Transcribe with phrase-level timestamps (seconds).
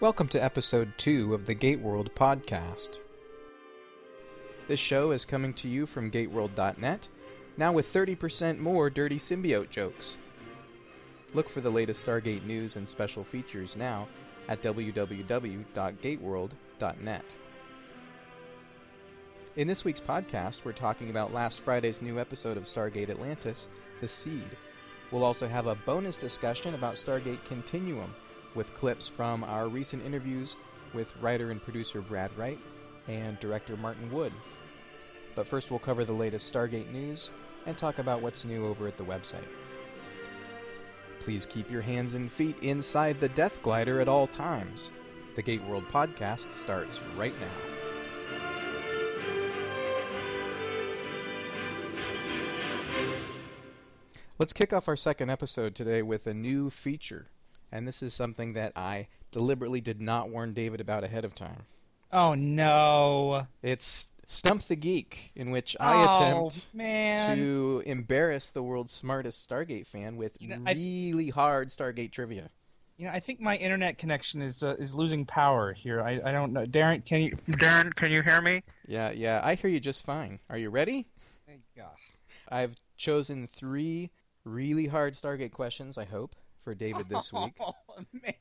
[0.00, 3.00] Welcome to episode 2 of the Gateworld podcast.
[4.66, 7.08] This show is coming to you from gateworld.net,
[7.58, 10.16] now with 30% more dirty symbiote jokes.
[11.34, 14.08] Look for the latest Stargate news and special features now
[14.48, 17.36] at www.gateworld.net.
[19.56, 23.68] In this week's podcast, we're talking about last Friday's new episode of Stargate Atlantis,
[24.00, 24.56] The Seed.
[25.10, 28.14] We'll also have a bonus discussion about Stargate Continuum
[28.54, 30.56] with clips from our recent interviews
[30.92, 32.58] with writer and producer Brad Wright
[33.08, 34.32] and director Martin Wood.
[35.34, 37.30] But first, we'll cover the latest Stargate news
[37.66, 39.46] and talk about what's new over at the website.
[41.20, 44.90] Please keep your hands and feet inside the Death Glider at all times.
[45.36, 47.46] The Gate World podcast starts right now.
[54.38, 57.26] Let's kick off our second episode today with a new feature.
[57.72, 61.66] And this is something that I deliberately did not warn David about ahead of time.
[62.12, 63.46] Oh no!
[63.62, 67.36] It's Stump the Geek, in which I oh, attempt man.
[67.36, 72.48] to embarrass the world's smartest Stargate fan with You know, I- really hard Stargate trivia.
[72.96, 76.02] You know, I think my internet connection is uh, is losing power here.
[76.02, 76.66] I, I don't know.
[76.66, 77.30] Darren, can you?
[77.52, 78.62] Darren, can you hear me?
[78.86, 80.38] Yeah, yeah, I hear you just fine.
[80.50, 81.06] Are you ready?
[81.46, 81.96] Thank God.
[82.50, 84.10] I've chosen three
[84.44, 87.54] really hard Stargate questions, I hope, for David this week.
[87.60, 87.74] Oh
[88.12, 88.34] man.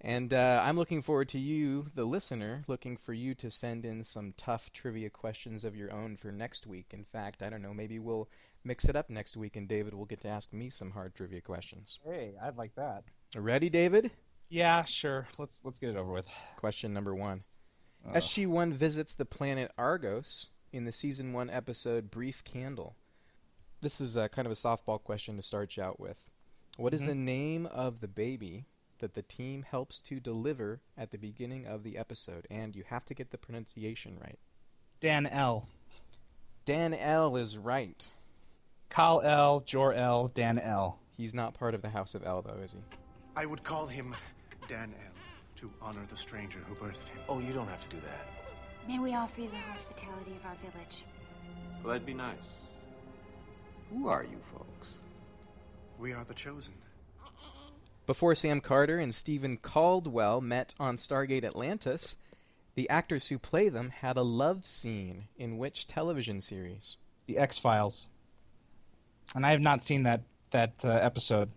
[0.00, 4.04] And uh, I'm looking forward to you, the listener, looking for you to send in
[4.04, 6.88] some tough trivia questions of your own for next week.
[6.92, 8.28] In fact, I don't know, maybe we'll
[8.64, 11.40] mix it up next week and David will get to ask me some hard trivia
[11.40, 11.98] questions.
[12.04, 13.04] Hey, I'd like that.
[13.34, 14.10] Ready, David?
[14.48, 15.26] Yeah, sure.
[15.38, 16.26] Let's let's get it over with.
[16.56, 17.42] Question number one.
[18.06, 22.94] Uh, SG-1 visits the planet Argos in the season one episode Brief Candle.
[23.80, 26.18] This is a kind of a softball question to start you out with.
[26.76, 27.06] What is Mhm.
[27.06, 28.64] the name of the baby
[28.98, 32.46] that the team helps to deliver at the beginning of the episode?
[32.50, 34.38] And you have to get the pronunciation right.
[35.00, 35.68] Dan L.
[36.64, 38.12] Dan L is right.
[38.90, 39.60] Kal L.
[39.60, 40.28] Jor L.
[40.28, 40.98] Dan L.
[41.16, 42.80] He's not part of the House of L, though, is he?
[43.36, 44.14] I would call him
[44.68, 45.10] Dan L.
[45.56, 47.18] to honor the stranger who birthed him.
[47.28, 48.26] Oh, you don't have to do that.
[48.88, 51.04] May we offer you the hospitality of our village?
[51.82, 52.62] Well, that'd be nice.
[53.90, 54.94] Who are you folks?
[55.98, 56.74] We are the chosen.
[58.06, 62.16] Before Sam Carter and Stephen Caldwell met on Stargate Atlantis,
[62.74, 66.96] the actors who play them had a love scene in which television series?
[67.26, 68.08] The X Files.
[69.34, 71.50] And I have not seen that that uh, episode.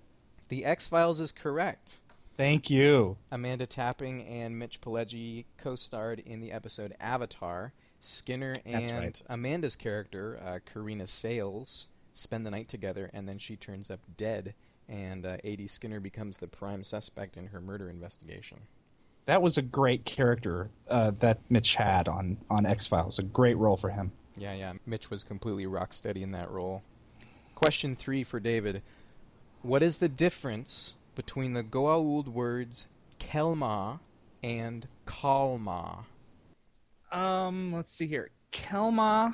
[0.50, 1.98] The X Files is correct.
[2.38, 3.18] Thank you.
[3.32, 7.74] Amanda Tapping and Mitch Pileggi co-starred in the episode Avatar.
[8.00, 9.22] Skinner and right.
[9.28, 11.88] Amanda's character, uh, Carina Sayles,
[12.18, 14.54] spend the night together, and then she turns up dead,
[14.90, 15.68] and uh, A.D.
[15.68, 18.60] Skinner becomes the prime suspect in her murder investigation.
[19.26, 23.20] That was a great character uh, that Mitch had on on X Files.
[23.20, 24.12] A great role for him.
[24.38, 24.74] Yeah, yeah.
[24.86, 26.84] Mitch was completely rock steady in that role.
[27.56, 28.84] Question three for David.
[29.64, 32.86] What is the difference between the Goa'uld words
[33.20, 34.00] Kelma
[34.44, 36.06] and Kalma?
[37.12, 38.30] Um, let's see here.
[38.52, 39.34] Kelma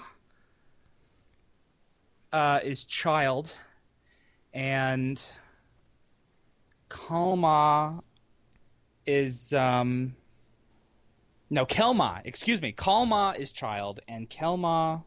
[2.33, 3.55] uh, is child,
[4.53, 5.23] and
[6.89, 8.01] Kalma
[9.05, 10.15] is um.
[11.49, 12.21] No, Kelma.
[12.25, 12.73] Excuse me.
[12.73, 15.03] Kalma is child, and Kelma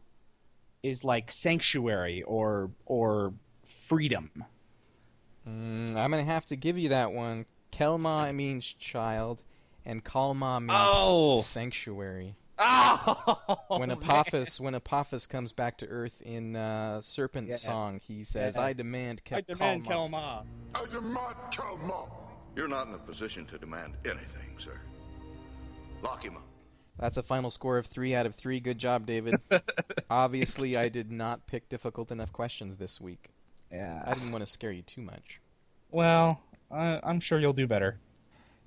[0.81, 3.33] is like sanctuary or or
[3.65, 4.43] freedom.
[5.47, 7.45] Mm, I'm gonna have to give you that one.
[7.71, 9.43] Kelma means child,
[9.85, 11.41] and Kalma means Oh.
[11.41, 12.35] sanctuary.
[12.59, 13.97] Oh, When man.
[13.97, 17.61] Apophis, when Apophis comes back to Earth in uh, Serpent Yes.
[17.63, 20.45] Song, he says, "I demand Ke- I demand Kalma." Kelma.
[20.75, 22.09] I demand Kelma.
[22.55, 24.79] You're not in a position to demand anything, sir.
[26.01, 26.43] Lock him up.
[26.99, 28.59] That's a final score of three out of three.
[28.59, 29.35] Good job, David.
[30.09, 33.29] Obviously, I did not pick difficult enough questions this week.
[33.71, 35.39] Yeah, I didn't want to scare you too much.
[35.91, 37.99] Well, uh, I'm sure you'll do better.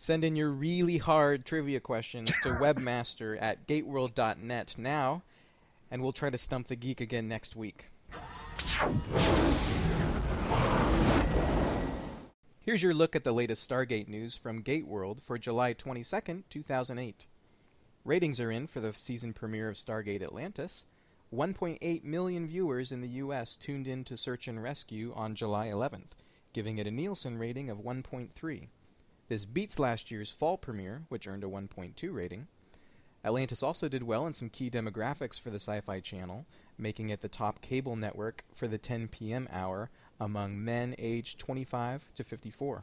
[0.02, 5.23] Send in your really hard trivia questions to webmaster at gateworld.net now,
[5.91, 7.91] and we'll try to stump the geek again next week.
[12.62, 17.26] Here's your look at the latest Stargate news from Gateworld for July 22nd, 2008.
[18.06, 20.87] Ratings are in for the season premiere of Stargate Atlantis.
[21.31, 26.17] 1.8 million viewers in the US tuned in to Search and Rescue on July 11th,
[26.55, 28.69] giving it a Nielsen rating of 1.3.
[29.31, 32.49] This beats last year's fall premiere, which earned a 1.2 rating.
[33.25, 36.44] Atlantis also did well in some key demographics for the Sci Fi Channel,
[36.77, 39.47] making it the top cable network for the 10 p.m.
[39.53, 39.88] hour
[40.19, 42.82] among men aged 25 to 54.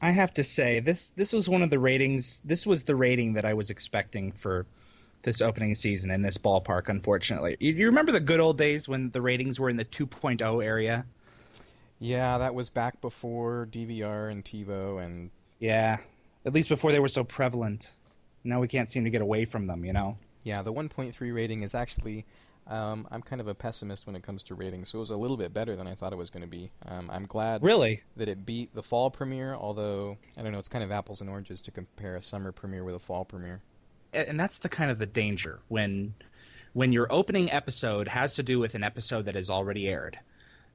[0.00, 2.40] I have to say this this was one of the ratings.
[2.44, 4.66] This was the rating that I was expecting for
[5.24, 6.88] this opening season in this ballpark.
[6.88, 10.64] Unfortunately, you, you remember the good old days when the ratings were in the 2.0
[10.64, 11.04] area?
[11.98, 15.98] Yeah, that was back before DVR and TiVo and Yeah,
[16.44, 17.94] at least before they were so prevalent.
[18.44, 19.84] Now we can't seem to get away from them.
[19.84, 20.16] You know.
[20.44, 22.24] yeah, the 1.3 rating is actually.
[22.66, 25.16] Um, I'm kind of a pessimist when it comes to ratings, so it was a
[25.16, 26.70] little bit better than I thought it was going to be.
[26.84, 28.02] Um, I'm glad Really?
[28.16, 31.30] that it beat the fall premiere, although I don't know, it's kind of apples and
[31.30, 33.62] oranges to compare a summer premiere with a fall premiere.
[34.12, 36.12] And that's the kind of the danger when
[36.74, 40.18] when your opening episode has to do with an episode that has already aired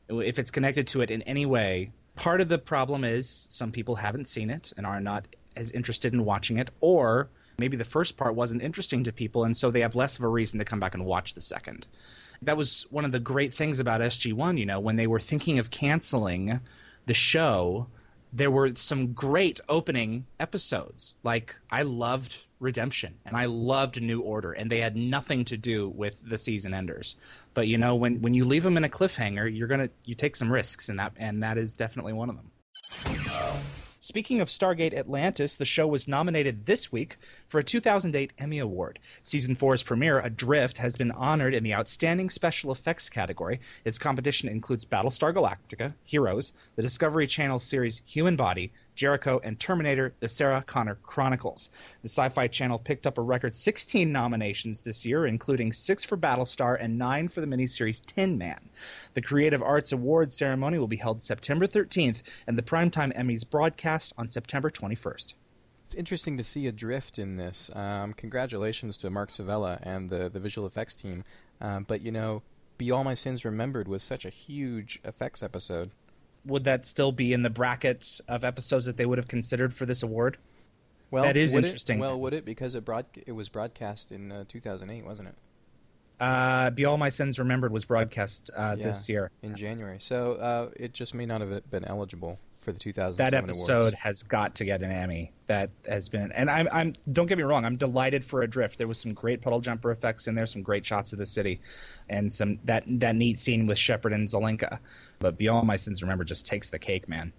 [0.10, 3.96] if it's connected to it in any way part of the problem is some people
[3.96, 5.26] haven't seen it and are not
[5.56, 9.56] as interested in watching it or maybe the first part wasn't interesting to people and
[9.56, 11.88] so they have less of a reason to come back and watch the second
[12.42, 15.60] that was one of the great things about SG1 you know when they were thinking
[15.60, 16.60] of canceling
[17.06, 17.88] the show
[18.34, 21.16] there were some great opening episodes.
[21.24, 25.90] Like I loved Redemption and I loved New Order, and they had nothing to do
[25.90, 27.18] with the season enders.
[27.54, 30.36] But you know, when when you leave them in a cliffhanger, you're gonna you take
[30.36, 32.52] some risks, and that and that is definitely one of them.
[34.04, 37.16] Speaking of Stargate Atlantis, the show was nominated this week
[37.48, 39.00] for a 2008 Emmy Award.
[39.24, 43.62] Season 4's premiere, Adrift, has been honored in the Outstanding Special Effects category.
[43.86, 50.14] Its competition includes Battlestar Galactica, Heroes, the Discovery Channel series Human Body, Jericho, and Terminator
[50.20, 51.70] The Sarah Connor Chronicles.
[52.02, 56.18] The Sci Fi Channel picked up a record 16 nominations this year, including six for
[56.18, 58.70] Battlestar and nine for the miniseries Tin Man.
[59.14, 64.14] The Creative Arts Awards ceremony will be held September 13th, and the Primetime Emmys broadcast
[64.18, 65.34] on September 21st.
[65.86, 67.70] It's interesting to see Adrift in this.
[67.76, 71.24] Um, congratulations to Mark Savela and the the visual effects team.
[71.62, 72.42] Um, but you know,
[72.80, 75.92] Be All My Sins Remembered was such a huge effects episode.
[76.46, 79.86] Would that still be in the bracket of episodes that they would have considered for
[79.86, 80.38] this award?
[81.12, 81.68] Well, That is would it?
[81.68, 82.00] interesting.
[82.00, 82.44] Well, would it?
[82.44, 85.36] Because it broad it was broadcast in uh, 2008, wasn't it?
[86.20, 88.88] Uh, Be All My Sins Remembered was broadcast uh, Yeah.
[88.88, 89.30] this year.
[89.42, 93.38] In January, so uh, it just may not have been eligible for the 2007 That
[93.38, 94.00] episode awards.
[94.00, 95.32] has got to get an Emmy.
[95.48, 96.94] That has been, and I'm, I'm.
[97.12, 97.66] Don't get me wrong.
[97.66, 98.78] I'm delighted for Adrift.
[98.78, 101.60] There was some great puddle jumper effects in there, some great shots of the city,
[102.10, 104.80] and some that that neat scene with Shepard and Zelenka.
[105.20, 107.34] But Beyond My Sins remember, just takes the cake, man.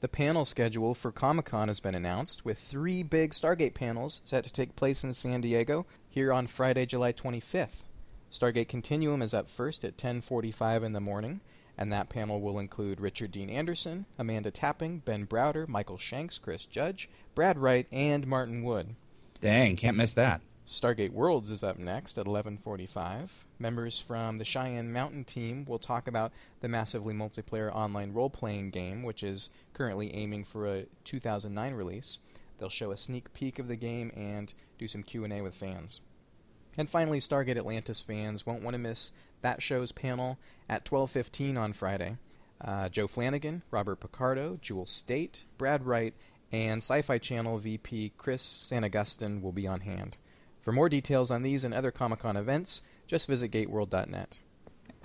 [0.00, 4.44] The panel schedule for Comic Con has been announced, with three big Stargate panels set
[4.44, 7.84] to take place in San Diego here on Friday, July 25th.
[8.30, 11.40] Stargate Continuum is up first at 10:45 in the morning,
[11.76, 16.66] and that panel will include Richard Dean Anderson, Amanda Tapping, Ben Browder, Michael Shanks, Chris
[16.66, 18.94] Judge, Brad Wright, and Martin Wood.
[19.40, 20.40] Dang, can't miss that.
[20.66, 23.28] Stargate Worlds is up next at 11:45.
[23.58, 29.02] Members from the Cheyenne Mountain team will talk about the massively multiplayer online role-playing game,
[29.02, 32.18] which is currently aiming for a 2009 release.
[32.58, 36.00] They'll show a sneak peek of the game and do some Q&A with fans.
[36.78, 39.12] And finally, Stargate Atlantis fans won't want to miss
[39.44, 40.38] that show's panel
[40.70, 42.16] at 12:15 on Friday.
[42.62, 46.14] Uh, Joe Flanigan, Robert Picardo, Jewel Staite, Brad Wright,
[46.50, 50.16] and Sci-Fi Channel VP Chris San Sanagustin will be on hand.
[50.62, 54.40] For more details on these and other Comic-Con events, just visit gateworld.net.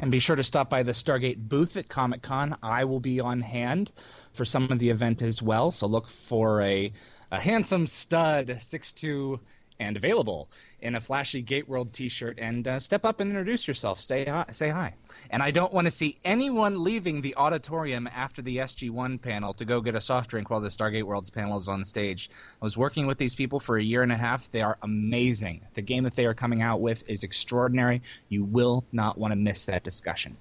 [0.01, 2.55] And be sure to stop by the Stargate booth at Comic Con.
[2.63, 3.91] I will be on hand
[4.31, 5.71] for some of the event as well.
[5.71, 6.93] So look for a,
[7.29, 9.41] a handsome stud 6'2
[9.79, 10.49] and available
[10.81, 12.37] in a flashy Gate World t shirt.
[12.39, 13.99] And uh, step up and introduce yourself.
[13.99, 14.93] Stay hi, say hi.
[15.29, 19.65] And I don't want to see anyone leaving the auditorium after the SG1 panel to
[19.65, 22.29] go get a soft drink while the Stargate Worlds panel is on stage.
[22.61, 24.51] I was working with these people for a year and a half.
[24.51, 25.61] They are amazing.
[25.73, 28.01] The game that they are coming out with is extraordinary.
[28.27, 30.37] You will not want to miss that discussion.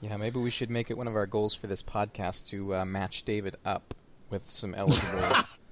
[0.00, 2.84] Yeah, maybe we should make it one of our goals for this podcast to uh,
[2.84, 3.94] match David up
[4.28, 5.18] with some eligible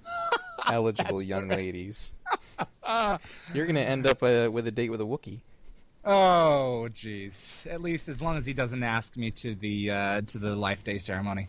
[0.72, 2.12] eligible That's young ladies.
[3.54, 5.40] You're going to end up uh, with a date with a Wookiee.
[6.04, 7.70] Oh, jeez.
[7.72, 10.82] At least as long as he doesn't ask me to the uh, to the Life
[10.82, 11.48] Day ceremony.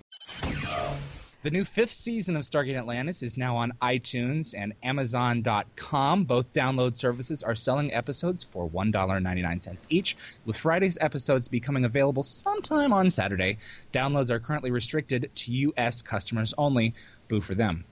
[1.44, 6.24] The new fifth season of Stargate Atlantis is now on iTunes and Amazon.com.
[6.24, 10.16] Both download services are selling episodes for $1.99 each,
[10.46, 13.58] with Friday's episodes becoming available sometime on Saturday.
[13.92, 16.02] Downloads are currently restricted to U.S.
[16.02, 16.94] customers only.
[17.28, 17.84] Boo for them.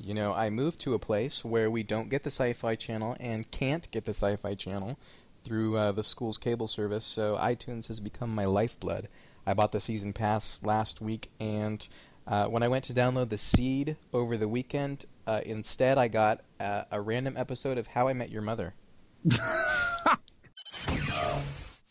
[0.00, 3.50] You know, I moved to a place where we don't get the Sci-Fi Channel and
[3.50, 4.98] can't get the Sci-Fi Channel
[5.44, 9.08] through uh, the school's cable service, so iTunes has become my lifeblood.
[9.46, 11.86] I bought the season pass last week, and
[12.26, 16.40] uh, when I went to download The Seed over the weekend, uh, instead I got
[16.58, 18.72] uh, a random episode of How I Met Your Mother.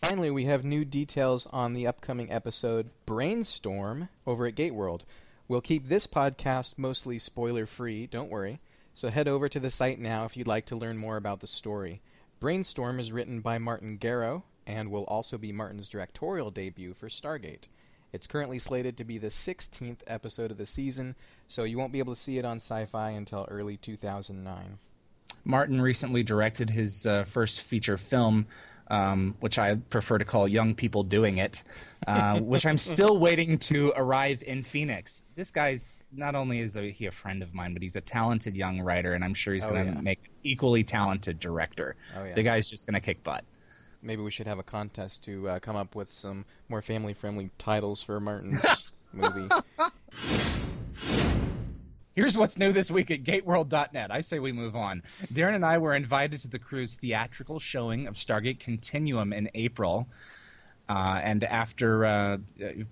[0.01, 5.01] Finally, we have new details on the upcoming episode Brainstorm over at Gateworld.
[5.45, 8.61] We'll keep this podcast mostly spoiler free, don't worry.
[8.93, 11.47] So head over to the site now if you'd like to learn more about the
[11.47, 12.01] story.
[12.39, 17.67] Brainstorm is written by Martin Gero and will also be Martin's directorial debut for Stargate.
[18.13, 21.15] It's currently slated to be the 16th episode of the season,
[21.49, 24.79] so you won't be able to see it on sci fi until early 2009.
[25.45, 28.45] Martin recently directed his uh, first feature film,
[28.89, 31.63] um, which I prefer to call Young People Doing It,
[32.07, 35.23] uh, which I'm still waiting to arrive in Phoenix.
[35.35, 38.55] This guy's not only is a, he a friend of mine, but he's a talented
[38.55, 40.01] young writer, and I'm sure he's Oh, going to yeah.
[40.01, 41.95] make an equally talented director.
[42.17, 42.35] Oh, yeah.
[42.35, 43.43] The guy's just going to kick butt.
[44.01, 47.49] Maybe we should have a contest to uh, come up with some more family friendly
[47.57, 48.61] titles for Martin's
[49.13, 49.47] movie.
[52.13, 54.11] Here's what's new this week at GateWorld.net.
[54.11, 55.01] I say we move on.
[55.33, 60.07] Darren and I were invited to the crew's theatrical showing of Stargate Continuum in April.
[60.87, 62.37] Uh, and after uh,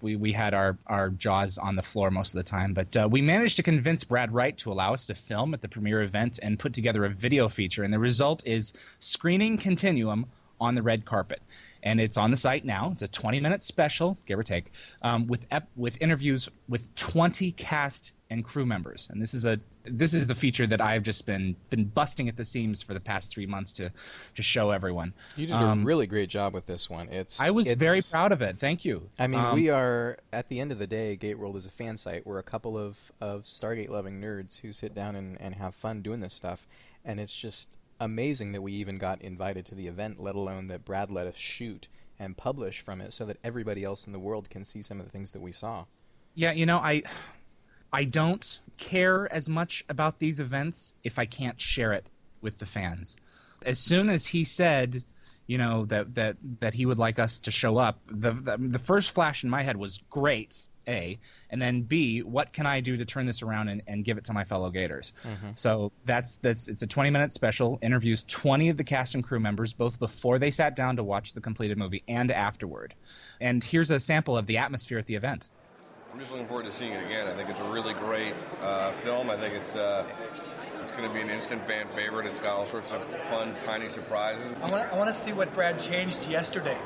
[0.02, 3.08] we, we had our, our jaws on the floor most of the time, but uh,
[3.12, 6.40] we managed to convince Brad Wright to allow us to film at the premiere event
[6.42, 7.84] and put together a video feature.
[7.84, 10.26] And the result is Screening Continuum
[10.60, 11.44] on the red carpet.
[11.84, 12.90] And it's on the site now.
[12.92, 14.72] It's a 20 minute special, give or take,
[15.02, 19.10] um, with ep- with interviews with 20 cast and crew members.
[19.12, 22.38] And this is a this is the feature that I've just been been busting at
[22.38, 23.92] the seams for the past three months to
[24.36, 25.12] to show everyone.
[25.36, 27.10] You did Um, a really great job with this one.
[27.10, 28.60] It's I was it's- very proud of it.
[28.60, 29.10] Thank you.
[29.18, 31.16] I mean, Um, we are at the end of the day.
[31.16, 32.26] Gate World is a fan site.
[32.28, 36.04] We're a couple of, of Stargate loving nerds who sit down and, and have fun
[36.04, 36.68] doing this stuff,
[37.04, 37.68] and it's just
[38.02, 40.20] amazing that we even got invited to the event.
[40.20, 41.88] Let alone that Brad let us shoot
[42.20, 45.06] and publish from it, so that everybody else in the world can see some of
[45.06, 45.86] the things that we saw.
[46.36, 47.04] Yeah, you know, I
[47.94, 52.10] I don't care as much about these events if I can't share it
[52.42, 53.18] with the fans.
[53.66, 55.04] As soon as he said,
[55.48, 58.80] you know, that that that he would like us to show up, the the, the
[58.80, 60.66] first flash in my head was great.
[60.88, 61.20] A
[61.50, 64.24] and then B, what can I do to turn this around and, and give it
[64.26, 65.14] to my fellow Gators?
[65.54, 67.80] So that's that's it's a 20 minute special.
[67.82, 71.34] Interviews 20 of the cast and crew members both before they sat down to watch
[71.34, 72.96] the completed movie and afterward.
[73.40, 75.50] And here's a sample of the atmosphere at the event.
[76.14, 77.28] I'm just looking forward to seeing it again.
[77.28, 79.30] I think it's a really great uh, film.
[79.30, 80.06] I think it's uh,
[80.82, 82.26] it's going to be an instant fan favorite.
[82.26, 84.56] It's got all sorts of fun, tiny surprises.
[84.62, 86.78] I want, I want to see what Brad changed yesterday.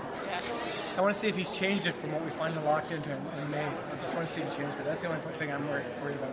[0.98, 3.22] I want to see if he's changed it from what we finally locked into and,
[3.36, 3.60] and made.
[3.66, 4.86] I just want to see if he changed it.
[4.86, 6.32] That's the only thing I'm worried, worried about.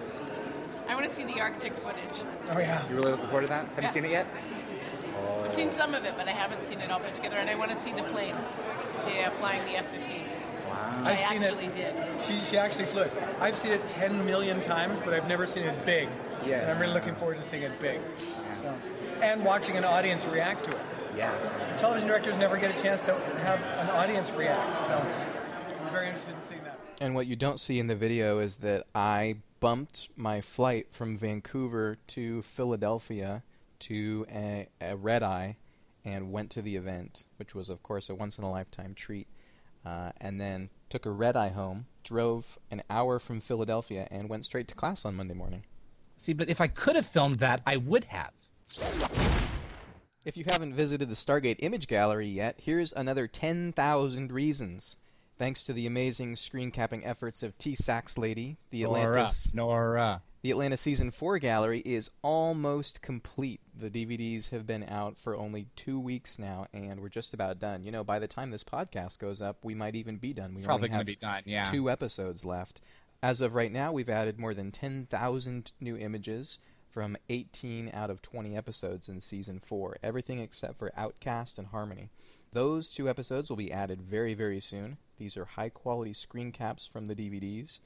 [0.88, 2.22] I want to see the Arctic footage.
[2.52, 2.88] Oh yeah.
[2.88, 3.66] You really looking forward to that?
[3.66, 3.82] Have Yeah.
[3.88, 4.26] you seen it yet?
[5.44, 7.56] I've seen some of it, but I haven't seen it all put together, and I
[7.56, 8.34] want to see the plane.
[9.04, 10.68] The uh, flying the F-15.
[10.68, 11.00] Wow.
[11.00, 11.76] I've I seen actually it.
[11.76, 12.22] did.
[12.22, 13.12] She, she actually flew it.
[13.40, 16.08] I've seen it 10 million times, but I've never seen it big.
[16.46, 16.60] Yeah.
[16.62, 18.00] And I'm really looking forward to seeing it big.
[18.60, 18.74] So,
[19.20, 20.82] and watching an audience react to it.
[21.16, 21.76] Yeah.
[21.76, 26.34] Television directors never get a chance to have an audience react, so I'm very interested
[26.34, 26.78] in seeing that.
[27.00, 31.16] And what you don't see in the video is that I bumped my flight from
[31.18, 33.42] Vancouver to Philadelphia
[33.80, 35.56] to a, a red eye
[36.04, 39.26] and went to the event, which was, of course, a once in a lifetime treat.
[39.84, 44.44] Uh, and then took a red eye home, drove an hour from Philadelphia, and went
[44.44, 45.64] straight to class on Monday morning.
[46.14, 48.32] See, but if I could have filmed that, I would have.
[50.24, 54.96] If you haven't visited the Stargate Image Gallery yet, here's another 10,000 reasons.
[55.36, 57.74] Thanks to the amazing screen capping efforts of T.
[57.74, 59.52] Sax Lady, the Atlantis.
[59.52, 60.22] Nora.
[60.42, 63.60] The Atlanta Season 4 gallery is almost complete.
[63.76, 67.82] The DVDs have been out for only two weeks now, and we're just about done.
[67.82, 70.54] You know, by the time this podcast goes up, we might even be done.
[70.54, 71.68] We Probably only have be done, yeah.
[71.68, 72.80] two episodes left.
[73.24, 76.58] As of right now, we've added more than 10,000 new images
[76.92, 79.96] from 18 out of 20 episodes in Season 4.
[80.02, 82.10] Everything except for Outcast and Harmony.
[82.52, 84.98] Those two episodes will be added very, very soon.
[85.16, 87.78] These are high quality screen caps from the DVDs.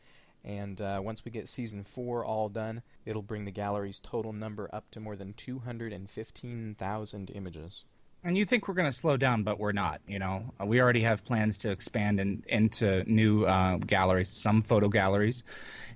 [0.44, 4.68] And uh, once we get season four all done, it'll bring the gallery's total number
[4.72, 7.84] up to more than 215,000 images.
[8.24, 10.00] And you think we're going to slow down, but we're not.
[10.08, 14.62] You know, Uh, we already have plans to expand in, into new uh, galleries, some
[14.62, 15.44] photo galleries,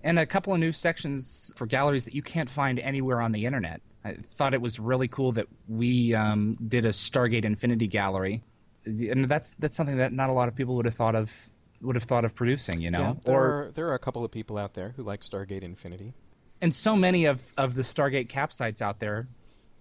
[0.04, 3.44] and a couple of new sections for galleries that you can't find anywhere on the
[3.46, 3.80] internet.
[4.04, 8.42] I thought it was really cool that we um, did a Stargate Infinity gallery,
[8.86, 11.50] and that's that's something that not a lot of people would have thought of
[11.82, 12.80] would have thought of producing.
[12.80, 15.02] You know, Yeah, there, or are, there are a couple of people out there who
[15.02, 16.14] like Stargate Infinity.
[16.62, 19.28] and so many of, of the Stargate cap sites out there,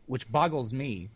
[0.07, 1.09] which boggles me,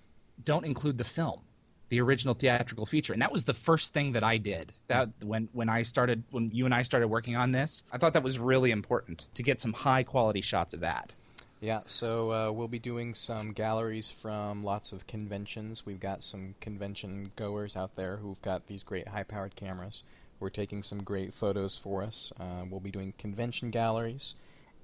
[0.43, 1.41] don't include the film,
[1.89, 3.13] the original theatrical feature.
[3.13, 4.71] And that was the first thing that I did.
[4.87, 8.13] That when when I started when you and I started working on this, I thought
[8.13, 11.15] that was really important to get some high quality shots of that.
[11.63, 15.85] Yeah, so uh, we'll be doing some galleries from lots of conventions.
[15.85, 20.03] We've got some convention goers out there who've got these great high powered cameras.
[20.41, 22.33] We're taking some great photos for us.
[22.37, 24.35] Uh, we'll be doing convention galleries.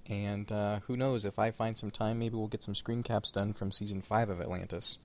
[0.07, 3.31] And uh, who knows, if I find some time, maybe we'll get some screen caps
[3.31, 4.97] done from season 5 of Atlantis.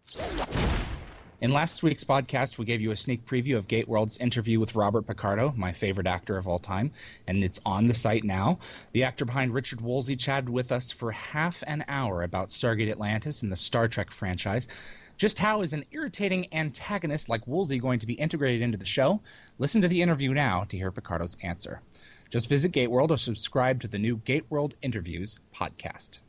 [1.41, 4.75] In last week's podcast, we gave you a sneak preview of Gate World's interview with
[4.75, 6.91] Robert Picardo, my favorite actor of all time,
[7.27, 8.59] and it's on the site now.
[8.93, 13.43] The actor behind Richard Woolsey chatted with us for half an hour about Stargate Atlantis
[13.43, 14.69] and the Star Trek franchise.
[15.19, 19.21] Just how is an irritating antagonist like Woolsey going to be integrated into the show?
[19.59, 21.83] Listen to the interview now to hear Picardo's answer.
[22.31, 26.21] Just visit Gateworld or subscribe to the new Gateworld Interviews podcast.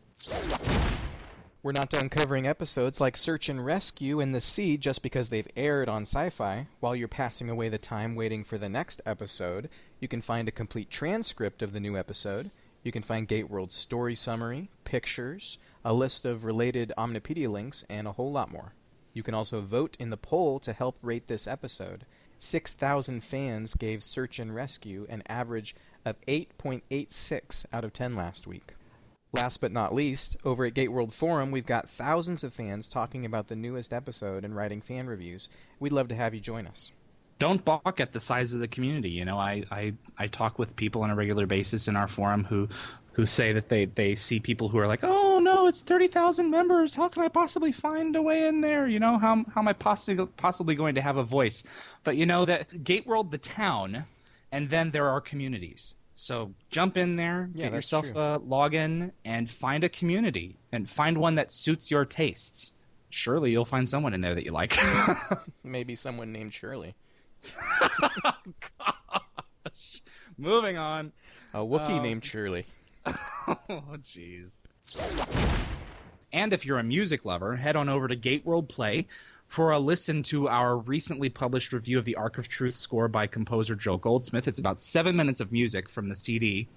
[1.63, 5.47] We're not done covering episodes like Search and Rescue and The Seed just because they've
[5.55, 6.67] aired on sci fi.
[6.79, 10.51] While you're passing away the time waiting for the next episode, you can find a
[10.51, 12.51] complete transcript of the new episode.
[12.83, 18.11] You can find Gateworld's story summary, pictures, a list of related Omnipedia links, and a
[18.11, 18.75] whole lot more.
[19.13, 22.05] You can also vote in the poll to help rate this episode.
[22.39, 25.75] 6,000 fans gave Search and Rescue an average
[26.05, 28.73] of 8.86 out of 10 last week.
[29.33, 33.47] Last but not least, over at Gateworld Forum, we've got thousands of fans talking about
[33.47, 35.49] the newest episode and writing fan reviews.
[35.79, 36.91] We'd love to have you join us
[37.39, 39.09] don't balk at the size of the community.
[39.09, 42.43] You know, I, I, I talk with people on a regular basis in our forum
[42.43, 42.67] who
[43.13, 46.49] who say that they, they see people who are like, oh no, it's thirty thousand
[46.49, 46.95] members.
[46.95, 48.87] How can I possibly find a way in there?
[48.87, 51.63] You know, how how am I possibly possibly going to have a voice?
[52.03, 54.05] But you know that Gate World, the town,
[54.51, 55.95] and then there are communities.
[56.15, 58.21] So jump in there, yeah, get yourself true.
[58.21, 62.73] a login, and find a community and find one that suits your tastes.
[63.09, 64.77] Surely you'll find someone in there that you like.
[65.63, 66.95] Maybe someone named Shirley.
[67.81, 68.31] Oh,
[68.77, 70.01] gosh.
[70.37, 71.11] Moving on.
[71.53, 72.65] A Wookiee um, named Shirley.
[73.07, 74.63] oh, jeez.
[76.33, 79.07] And if you're a music lover, head on over to Gateworld Play
[79.45, 83.25] for a listen to our recently published review of the Ark of Truth score by
[83.27, 84.47] composer Joel Goldsmith.
[84.47, 86.67] It's about seven minutes of music from the CD.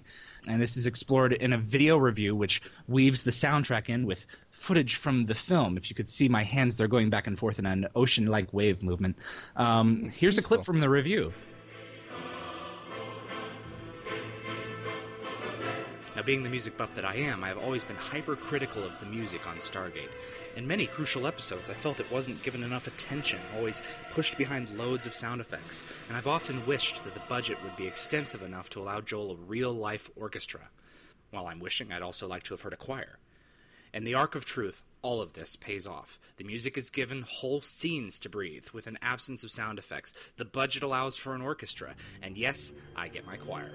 [0.47, 4.95] And this is explored in a video review, which weaves the soundtrack in with footage
[4.95, 5.77] from the film.
[5.77, 8.51] If you could see my hands, they're going back and forth in an ocean like
[8.53, 9.17] wave movement.
[9.55, 11.33] Um, here's a clip from the review.
[16.15, 19.05] Now, being the music buff that I am, I have always been hypercritical of the
[19.05, 20.11] music on Stargate.
[20.55, 25.05] In many crucial episodes, I felt it wasn't given enough attention, always pushed behind loads
[25.05, 28.79] of sound effects, and I've often wished that the budget would be extensive enough to
[28.79, 30.69] allow Joel a real life orchestra.
[31.31, 33.19] While I'm wishing I'd also like to have heard a choir.
[33.93, 36.19] In The Ark of Truth, all of this pays off.
[36.37, 40.13] The music is given whole scenes to breathe, with an absence of sound effects.
[40.35, 43.71] The budget allows for an orchestra, and yes, I get my choir.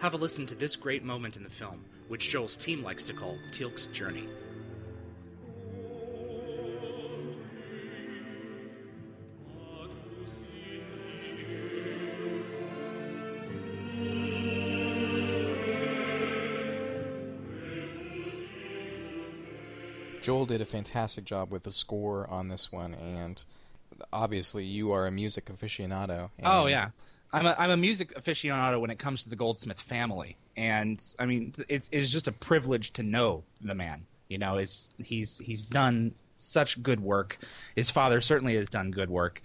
[0.00, 3.14] Have a listen to this great moment in the film, which Joel's team likes to
[3.14, 4.26] call Teal'c's Journey.
[20.26, 23.40] Joel did a fantastic job with the score on this one, and
[24.12, 26.30] obviously you are a music aficionado.
[26.42, 26.88] oh yeah,
[27.32, 31.26] I'm a I'm a music aficionado when it comes to the Goldsmith family, and I
[31.26, 34.04] mean it's it's just a privilege to know the man.
[34.26, 37.38] You know, it's he's he's done such good work.
[37.76, 39.42] His father certainly has done good work,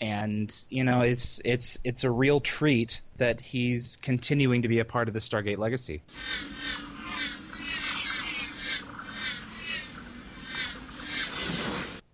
[0.00, 4.84] and you know it's it's it's a real treat that he's continuing to be a
[4.84, 6.02] part of the Stargate legacy.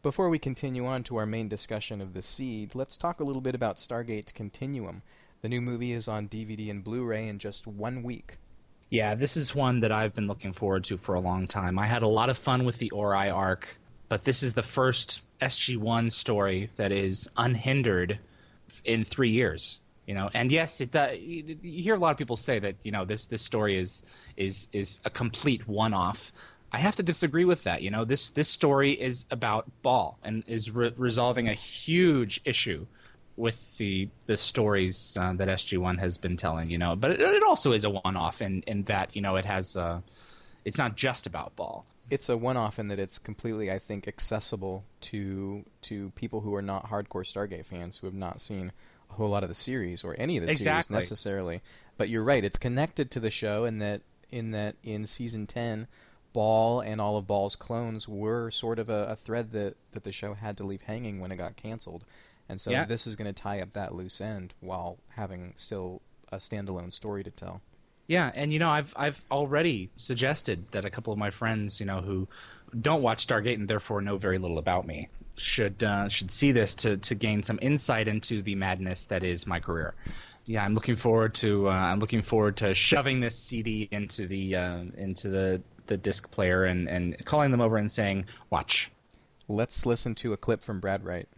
[0.02, 3.42] Before we continue on to our main discussion of The Seed, let's talk a little
[3.42, 5.02] bit about Stargate Continuum.
[5.42, 8.38] The new movie is on DVD and Blu ray in just one week.
[8.88, 11.78] Yeah, this is one that I've been looking forward to for a long time.
[11.78, 13.76] I had a lot of fun with the Ori arc,
[14.08, 18.18] but this is the first SG1 story that is unhindered
[18.86, 19.80] in three years.
[20.06, 22.90] You know, and yes, it uh, you hear a lot of people say that you
[22.90, 24.02] know this this story is
[24.38, 26.32] is is a complete one off.
[26.72, 27.82] I have to disagree with that.
[27.82, 32.86] You know, this this story is about Baal and is re- resolving a huge issue
[33.36, 36.70] with the the stories uh, that SG One has been telling.
[36.70, 39.36] You know, but it, it also is a one off in in that you know
[39.36, 40.00] it has uh,
[40.64, 41.84] it's not just about Baal.
[42.08, 46.54] It's a one off in that it's completely, I think, accessible to to people who
[46.54, 48.72] are not hardcore Stargate fans who have not seen
[49.10, 50.94] a whole lot of the series or any of the exactly.
[50.94, 51.62] series necessarily.
[51.96, 55.88] But you're right; it's connected to the show in that in that in season ten
[56.32, 60.12] Baal and all of Baal's clones were sort of a, a, thread that, that the
[60.12, 62.04] show had to leave hanging when it got canceled.
[62.48, 62.84] And so yeah.
[62.84, 67.24] this is going to tie up that loose end while having still a standalone story
[67.24, 67.60] to tell.
[68.06, 71.86] Yeah, and you know, I've I've already suggested that a couple of my friends, you
[71.86, 72.26] know, who
[72.80, 76.74] don't watch Stargate and therefore know very little about me, should uh, should see this
[76.76, 79.94] to to gain some insight into the madness that is my career
[80.50, 84.56] yeah, I'm looking forward to uh, I'm looking forward to shoving this CD into the
[84.56, 88.90] uh, into the the disc player and and calling them over and saying, "Watch."
[89.48, 91.28] Let's listen to a clip from Brad Wright.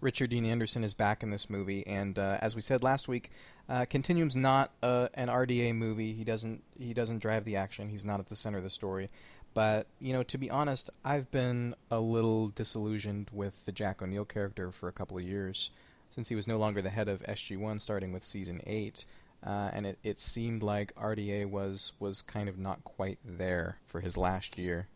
[0.00, 3.30] Richard Dean Anderson is back in this movie, and uh, as we said last week,
[3.68, 6.12] uh, Continuum's not uh, an RDA movie.
[6.12, 7.88] He doesn't he doesn't drive the action.
[7.88, 9.10] He's not at the center of the story.
[9.54, 14.26] But you know, to be honest, I've been a little disillusioned with the Jack O'Neill
[14.26, 15.70] character for a couple of years,
[16.10, 19.06] since he was no longer the head of SG-1, starting with season eight.
[19.44, 24.00] Uh, and it, it seemed like RDA was was kind of not quite there for
[24.02, 24.88] his last year.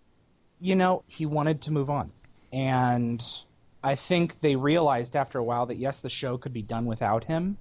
[0.58, 2.12] You know, he wanted to move on,
[2.52, 3.24] and
[3.82, 7.24] I think they realized after a while that yes, the show could be done without
[7.24, 7.56] him.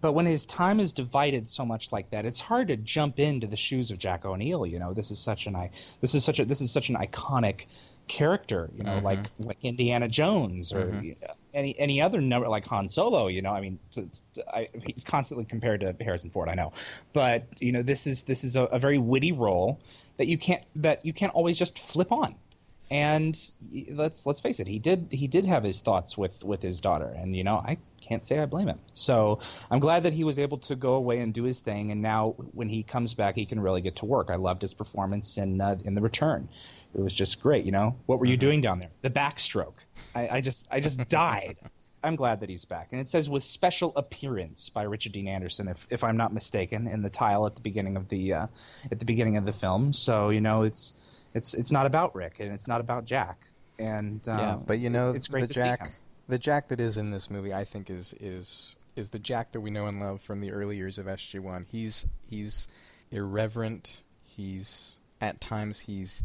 [0.00, 3.46] But when his time is divided so much like that, it's hard to jump into
[3.46, 4.64] the shoes of Jack O'Neill.
[4.64, 5.54] You know, this is such an
[6.00, 7.66] this is such a this is such an iconic
[8.08, 8.70] character.
[8.74, 9.04] You know, mm-hmm.
[9.04, 11.24] like like Indiana Jones or mm-hmm.
[11.52, 13.26] any any other number like Han Solo.
[13.26, 16.48] You know, I mean, to, to, I, he's constantly compared to Harrison Ford.
[16.48, 16.72] I know,
[17.12, 19.78] but you know, this is this is a, a very witty role
[20.16, 22.34] that you can't that you can't always just flip on
[22.92, 23.38] and
[23.90, 27.08] let's let's face it, he did he did have his thoughts with with his daughter,
[27.16, 28.78] and you know I can't say I blame him.
[28.92, 29.38] So
[29.70, 32.34] I'm glad that he was able to go away and do his thing, and now
[32.52, 34.28] when he comes back, he can really get to work.
[34.30, 36.50] I loved his performance in uh, in the return.
[36.94, 37.64] It was just great.
[37.64, 38.40] You know what were you mm-hmm.
[38.40, 38.90] doing down there?
[39.00, 39.86] The backstroke.
[40.14, 41.56] I, I just I just died.
[42.04, 42.88] I'm glad that he's back.
[42.90, 46.86] And it says with special appearance by Richard Dean Anderson, if if I'm not mistaken,
[46.88, 48.46] in the tile at the beginning of the uh,
[48.90, 49.94] at the beginning of the film.
[49.94, 53.46] So you know it's it's it's not about Rick and it's not about Jack.
[53.78, 55.92] And um, yeah, but you know, it's, it's great the Jack,
[56.28, 59.60] the Jack that is in this movie, I think is is is the Jack that
[59.60, 61.66] we know and love from the early years of SG One.
[61.70, 62.68] He's he's
[63.10, 64.02] irreverent.
[64.22, 66.22] He's at times he's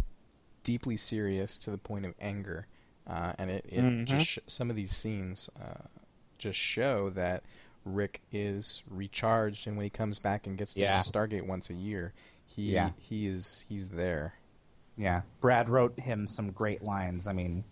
[0.64, 2.68] deeply serious to the point of anger,
[3.08, 4.06] uh, and it, it mm-hmm.
[4.06, 5.86] just sh- some of these scenes uh,
[6.38, 7.44] just show that
[7.86, 11.00] Rick is recharged, and when he comes back and gets to yeah.
[11.02, 12.14] Stargate once a year,
[12.46, 12.92] he yeah.
[12.98, 14.34] he is he's there.
[14.98, 17.28] Yeah, Brad wrote him some great lines.
[17.28, 17.64] I mean,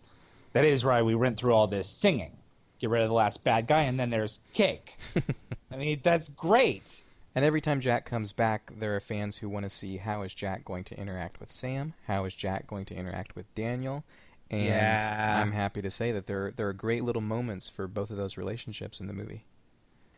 [0.53, 2.37] that is why we went through all this singing.
[2.79, 4.95] Get rid of the last bad guy, and then there's cake.
[5.71, 7.01] I mean, that's great.
[7.33, 10.33] And every time Jack comes back, there are fans who want to see how is
[10.33, 14.03] Jack going to interact with Sam, how is Jack going to interact with Daniel,
[14.51, 15.41] and yeah.
[15.41, 18.37] I'm happy to say that there there are great little moments for both of those
[18.37, 19.43] relationships in the movie.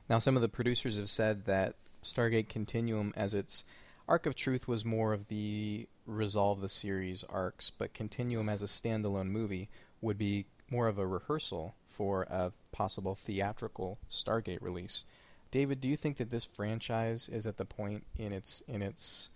[0.10, 3.64] Now, some of the producers have said that Stargate Continuum, as its
[4.08, 8.66] Ark of Truth, was more of the resolve the series arcs, but Continuum as a
[8.66, 9.70] standalone movie
[10.02, 15.04] would be more of a rehearsal for a possible theatrical Stargate release.
[15.52, 19.30] David, do you think that this franchise is at the point in its in its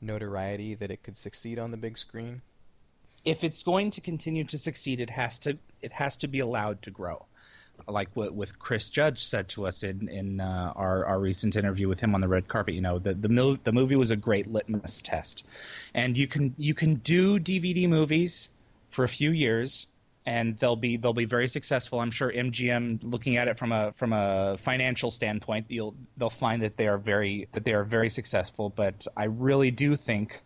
[0.00, 2.42] notoriety that it could succeed on the big screen?
[3.24, 6.82] If it's going to continue to succeed, it has to it has to be allowed
[6.82, 7.26] to grow
[7.88, 11.88] like what with Chris Judge said to us in in uh, our our recent interview
[11.88, 12.74] with him on the red carpet.
[12.74, 15.48] You know, the the, mil- the movie was a great litmus test,
[15.94, 18.50] and you can you can do DVD movies
[18.90, 19.86] for a few years.
[20.26, 21.98] And they'll be they'll be very successful.
[21.98, 26.60] I'm sure MGM, looking at it from a from a financial standpoint, you'll they'll find
[26.62, 28.68] that they are very that they are very successful.
[28.68, 30.42] But I really do think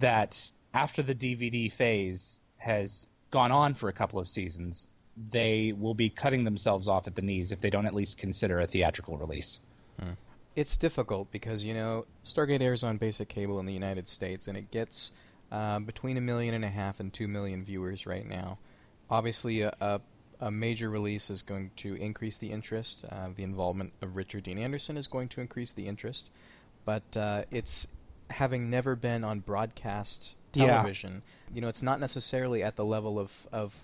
[0.00, 5.94] that after the DVD phase has gone on for a couple of seasons, they will
[5.94, 9.16] be cutting themselves off at the knees if they don't at least consider a theatrical
[9.16, 9.58] release.
[10.00, 10.12] Hmm.
[10.54, 14.56] It's difficult because you know Stargate airs on basic cable in the United States, and
[14.56, 15.12] it gets
[15.52, 18.58] uh, between a million and a half and two million viewers right now.
[19.08, 20.00] Obviously, a, a,
[20.40, 23.04] a major release is going to increase the interest.
[23.08, 26.30] Uh, the involvement of Richard Dean Anderson is going to increase the interest,
[26.84, 27.86] but uh, it's
[28.30, 31.22] having never been on broadcast television.
[31.48, 31.54] Yeah.
[31.54, 33.74] You know, it's not necessarily at the level of, of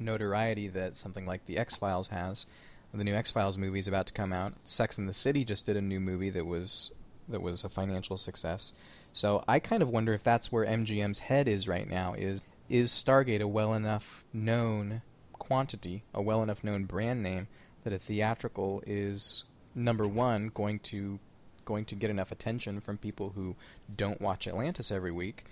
[0.00, 2.46] notoriety that something like the X Files has,
[2.92, 4.54] The new X Files movie is about to come out.
[4.64, 6.90] Sex and the City just did a new movie that was
[7.28, 8.72] that was a financial success.
[9.12, 12.14] So I kind of wonder if that's where MGM's head is right now.
[12.14, 17.48] Is is Stargate a well enough known quantity, a well enough known brand name
[17.84, 21.18] that a theatrical is number one going to
[21.64, 23.54] going to get enough attention from people who
[23.94, 25.44] don't watch Atlantis every week,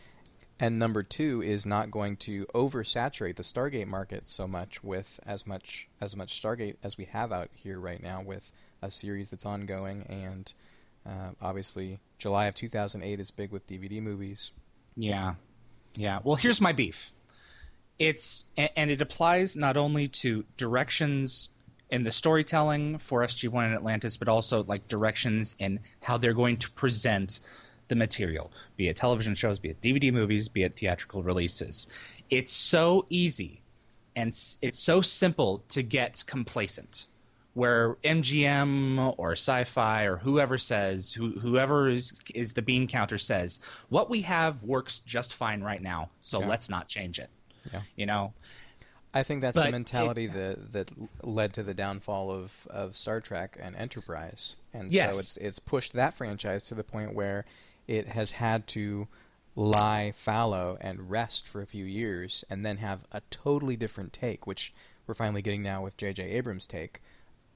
[0.60, 5.46] and number two is not going to oversaturate the Stargate market so much with as
[5.46, 8.50] much as much Stargate as we have out here right now with
[8.82, 10.52] a series that's ongoing and
[11.06, 14.50] uh, obviously July of 2008 is big with DVD movies.
[14.96, 15.34] Yeah,
[15.94, 16.18] yeah.
[16.24, 17.12] Well, here's my beef.
[17.98, 21.50] It's and it applies not only to directions
[21.90, 26.58] in the storytelling for SG1 and Atlantis, but also like directions in how they're going
[26.58, 27.40] to present
[27.88, 31.86] the material, be it television shows, be it DVD movies, be it theatrical releases.
[32.30, 33.60] It's so easy
[34.16, 34.28] and
[34.62, 37.06] it's so simple to get complacent.
[37.54, 43.58] Where MGM or Sci-Fi or whoever says, who, whoever is, is the bean counter says,
[43.88, 46.46] what we have works just fine right now, so Yeah.
[46.48, 47.30] let's not change it.
[47.72, 47.82] Yeah.
[47.96, 48.32] You know,
[49.12, 50.90] I think that's But the it- mentality that that
[51.24, 55.14] led to the downfall of, of Star Trek and Enterprise, and Yes.
[55.14, 57.44] so it's it's pushed that franchise to the point where
[57.88, 59.08] it has had to
[59.56, 64.46] lie fallow and rest for a few years, and then have a totally different take,
[64.46, 64.72] which
[65.06, 66.22] we're finally getting now with J.J.
[66.22, 67.02] Abrams' take.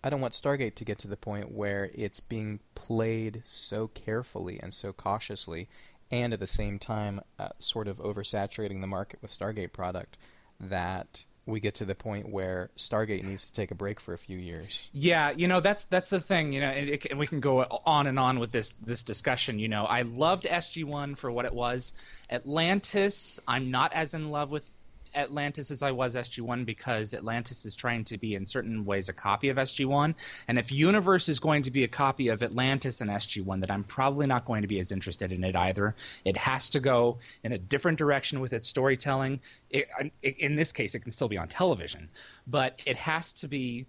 [0.03, 4.59] I don't want Stargate to get to the point where it's being played so carefully
[4.59, 5.69] and so cautiously,
[6.11, 10.17] and at the same time, uh, sort of oversaturating the market with Stargate product,
[10.59, 14.19] that we get to the point where Stargate needs to take a break for a
[14.19, 14.89] few years.
[14.93, 17.63] Yeah, you know that's that's the thing, you know, and, it, and we can go
[17.85, 19.59] on and on with this this discussion.
[19.59, 21.93] You know, I loved SG One for what it was.
[22.31, 24.69] Atlantis, I'm not as in love with
[25.15, 29.09] Atlantis as I was SG One because Atlantis is trying to be in certain ways
[29.09, 30.15] a copy of SG One,
[30.49, 33.71] and if Universe is going to be a copy of Atlantis and SG One, then
[33.71, 35.95] I'm probably not going to be as interested in it either.
[36.25, 39.41] It has to go in a different direction with its storytelling.
[39.71, 42.09] It, uh, it, in this case, it can still be on television,
[42.47, 43.87] but it has to be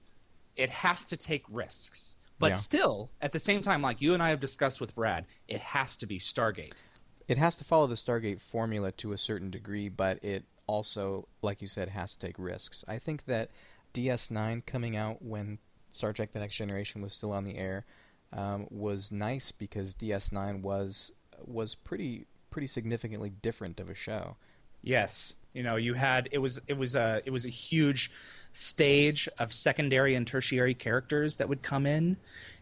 [0.55, 2.15] it has to take risks.
[2.39, 2.55] But Yeah.
[2.55, 5.97] still, at the same time, like you and I have discussed with Brad, it has
[5.97, 6.83] to be Stargate.
[7.27, 11.61] It has to follow the Stargate formula to a certain degree, but it also, like
[11.61, 12.83] you said, has to take risks.
[12.87, 13.49] I think that
[13.93, 15.57] DS9 coming out when
[15.91, 17.85] Star Trek: The Next Generation was still on the air
[18.31, 21.11] um, was nice because DS9 was
[21.45, 24.35] was pretty pretty significantly different of a show.
[24.81, 28.11] Yes, you know, you had it was it was a it was a huge
[28.51, 32.17] stage of secondary and tertiary characters that would come in,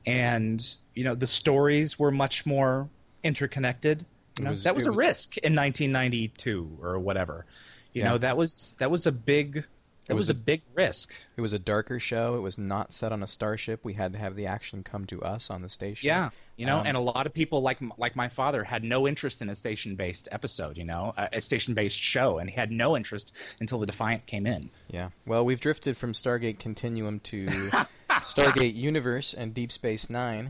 [0.06, 2.90] and you know the stories were much more
[3.24, 4.06] interconnected.
[4.38, 7.46] You know, was- that was it a was- risk in 1992 or whatever.
[7.94, 8.10] You Yeah.
[8.10, 9.66] know, that was that was a big
[10.08, 11.14] that was was, a, a- big risk.
[11.38, 12.36] It was a darker show.
[12.36, 13.82] It was not set on a starship.
[13.84, 16.08] We had to have the action come to us on the station.
[16.08, 19.08] Yeah, you know, Um, and a lot of people like like my father had no
[19.08, 20.78] interest in a station based episode.
[20.78, 24.26] You know, a, a station based show, and he had no interest until the Defiant
[24.26, 24.70] came in.
[24.90, 25.10] Yeah.
[25.26, 27.46] Well, we've drifted from Stargate Continuum to
[28.10, 30.50] Stargate Universe and Deep Space Nine.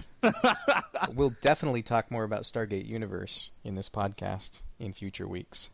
[1.14, 5.70] we'll definitely talk more about Stargate Universe in this podcast in future weeks.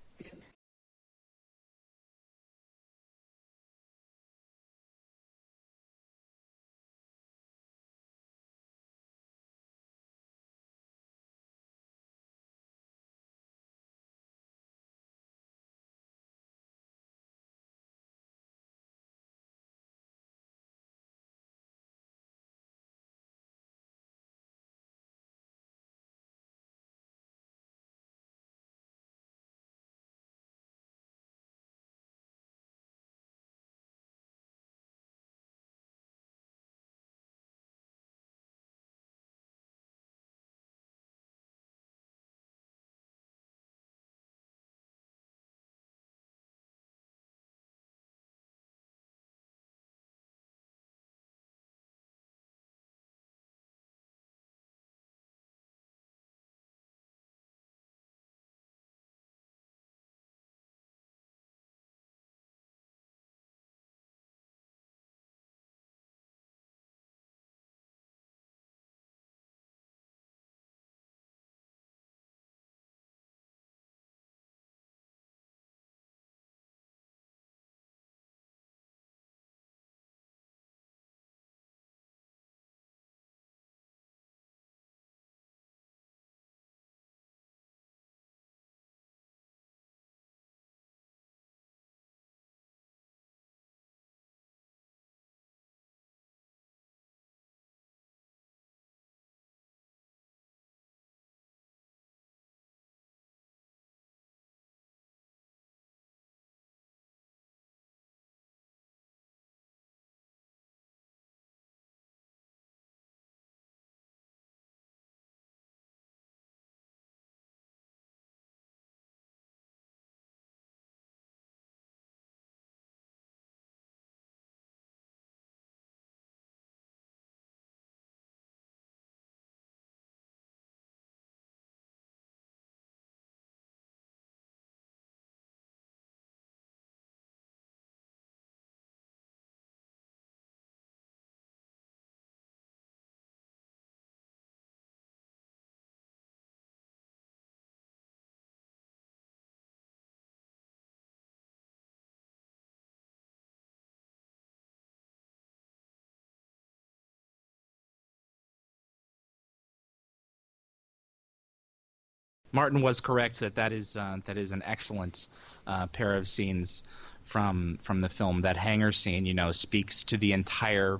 [162.57, 165.27] Martin was correct that that is uh, that is an excellent
[165.67, 166.91] uh, pair of scenes
[167.21, 168.41] from from the film.
[168.41, 170.99] That hangar scene, you know, speaks to the entire.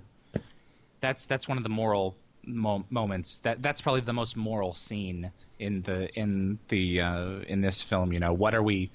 [1.02, 2.16] That's that's one of the moral
[2.46, 3.40] mo- moments.
[3.40, 8.14] That that's probably the most moral scene in the in the uh, in this film.
[8.14, 8.92] You know, what are we?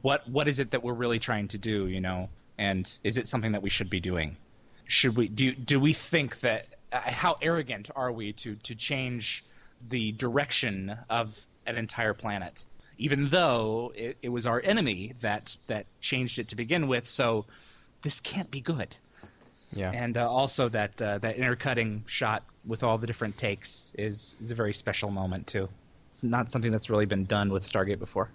[0.00, 1.88] What what is it that we're really trying to do?
[1.88, 4.38] You know, and is it something that we should be doing?
[4.86, 6.68] Should we do do we think that?
[6.90, 9.44] Uh, how arrogant are we to to change
[9.90, 12.64] the direction of an entire planet?
[12.98, 17.06] even though it, it, was our enemy that that changed it to begin with.
[17.06, 17.46] So
[18.02, 18.94] this can't be good.
[19.74, 19.90] Yeah.
[19.92, 24.50] And uh, also that uh, that intercutting shot with all the different takes is is
[24.50, 25.68] a very special moment too.
[26.10, 28.30] It's not something that's really been done with Stargate before.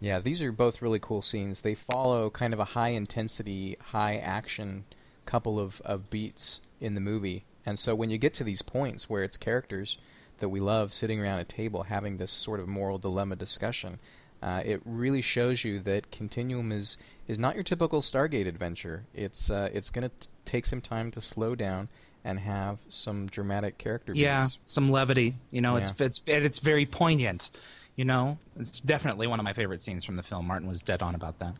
[0.00, 1.60] Yeah, these are both really cool scenes.
[1.60, 4.84] They follow kind of a high intensity, high action
[5.26, 7.44] couple of, of beats in the movie.
[7.66, 9.98] And so when you get to these points where it's characters
[10.40, 13.98] that we love sitting around a table having this sort of moral dilemma discussion.
[14.42, 16.96] Uh, it really shows you that Continuum is
[17.28, 19.04] is not your typical Stargate adventure.
[19.14, 21.88] It's uh, it's going to take some time to slow down
[22.24, 24.12] and have some dramatic character.
[24.14, 24.58] Yeah, beats.
[24.64, 25.36] some levity.
[25.50, 25.80] You know, yeah.
[25.80, 27.50] it's it's it's very poignant.
[27.96, 30.46] You know, it's definitely one of my favorite scenes from the film.
[30.46, 31.54] Martin was dead on about that.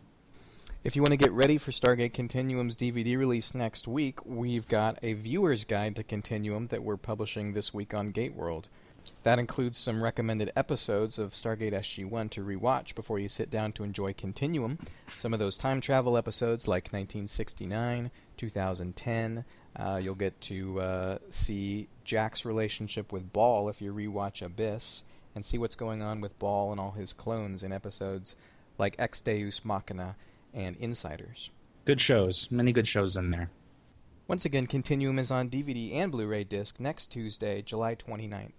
[0.82, 4.98] If you want to get ready for Stargate Continuum's DVD release next week, we've got
[5.02, 8.64] a viewer's guide to Continuum that we're publishing this week on Gateworld.
[9.22, 13.84] That includes some recommended episodes of Stargate SG-1 to rewatch before you sit down to
[13.84, 14.78] enjoy Continuum.
[15.18, 19.44] Some of those time travel episodes, like 1969, 2010.
[19.76, 25.02] Uh, you'll get to uh, see Jack's relationship with Baal if you rewatch Abyss,
[25.34, 28.34] and see what's going on with Baal and all his clones in episodes
[28.78, 30.16] like Ex Deus Machina
[30.54, 31.50] and Insiders.
[31.84, 32.50] Good shows.
[32.50, 33.50] Many good shows in there.
[34.28, 38.52] Once again, Continuum is on DVD and Blu ray disc next Tuesday, July 29th.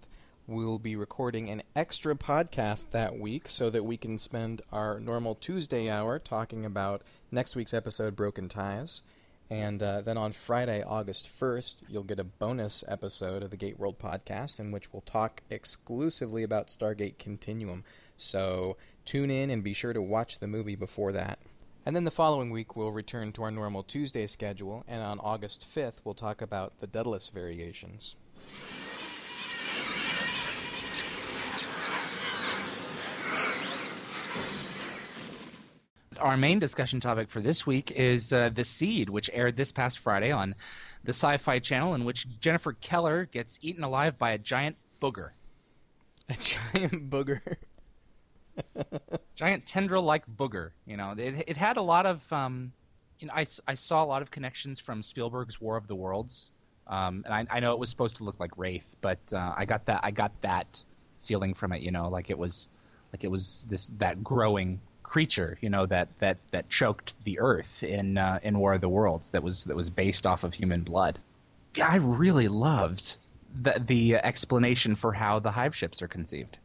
[0.46, 5.34] We'll be recording an extra podcast that week so that we can spend our normal
[5.36, 9.02] Tuesday hour talking about next week's episode, Broken Ties.
[9.48, 13.78] And uh, then on Friday, August 1st, you'll get a bonus episode of the Gate
[13.78, 17.84] World podcast in which we'll talk exclusively about Stargate Continuum.
[18.16, 21.38] So tune in and be sure to watch the movie before that.
[21.84, 25.66] And then the following week, we'll return to our normal Tuesday schedule, and on August
[25.74, 28.14] 5th, we'll talk about the Daedalus variations.
[36.20, 39.98] Our main discussion topic for this week is uh, The Seed, which aired this past
[39.98, 40.54] Friday on
[41.02, 45.30] the Sci Fi Channel, in which Jennifer Keller gets eaten alive by a giant booger.
[46.28, 47.40] A giant booger?
[49.34, 50.70] Giant tendril like booger.
[50.86, 52.32] You know, it, it had a lot of.
[52.32, 52.72] Um,
[53.18, 56.50] you know, I, I saw a lot of connections from Spielberg's War of the Worlds,
[56.88, 59.64] um, and I, I know it was supposed to look like Wraith, but uh, I
[59.64, 60.84] got that I got that
[61.20, 61.82] feeling from it.
[61.82, 62.68] You know, like it was
[63.12, 65.56] like it was this that growing creature.
[65.60, 69.30] You know, that that that choked the Earth in uh, in War of the Worlds.
[69.30, 71.18] That was that was based off of human blood.
[71.76, 73.18] Yeah, I really loved
[73.54, 76.58] the the explanation for how the hive ships are conceived.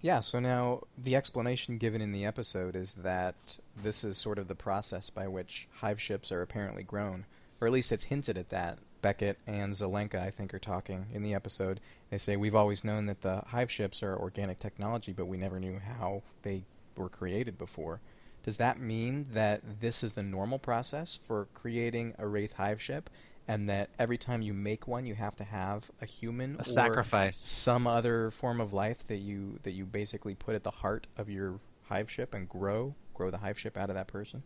[0.00, 4.48] Yeah, so now the explanation given in the episode is that this is sort of
[4.48, 7.24] the process by which hive ships are apparently grown,
[7.60, 8.78] or at least it's hinted at that.
[9.00, 11.80] Beckett and Zelenka, I think, are talking in the episode.
[12.10, 15.60] They say, We've always known that the hive ships are organic technology, but we never
[15.60, 16.64] knew how they
[16.96, 18.00] were created before.
[18.44, 23.10] Does that mean that this is the normal process for creating a Wraith hive ship?
[23.46, 27.36] And that every time you make one, you have to have a human, a sacrifice,
[27.36, 31.28] some other form of life that you that you basically put at the heart of
[31.28, 34.42] your hive ship and grow grow the hive ship out of that person.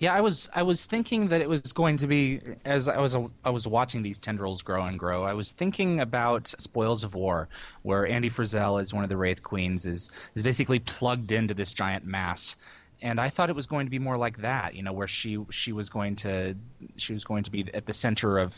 [0.00, 3.16] Yeah, I was I was thinking that it was going to be as I was
[3.44, 5.22] I was watching these tendrils grow and grow.
[5.22, 7.48] I was thinking about Spoils of War,
[7.82, 11.72] where Andee Frizzell as one of the Wraith Queens is is basically plugged into this
[11.72, 12.56] giant mass
[13.02, 15.38] and I thought it was going to be more like that, you know, where she
[15.50, 16.56] she was going to
[16.96, 18.56] she was going to be at the center of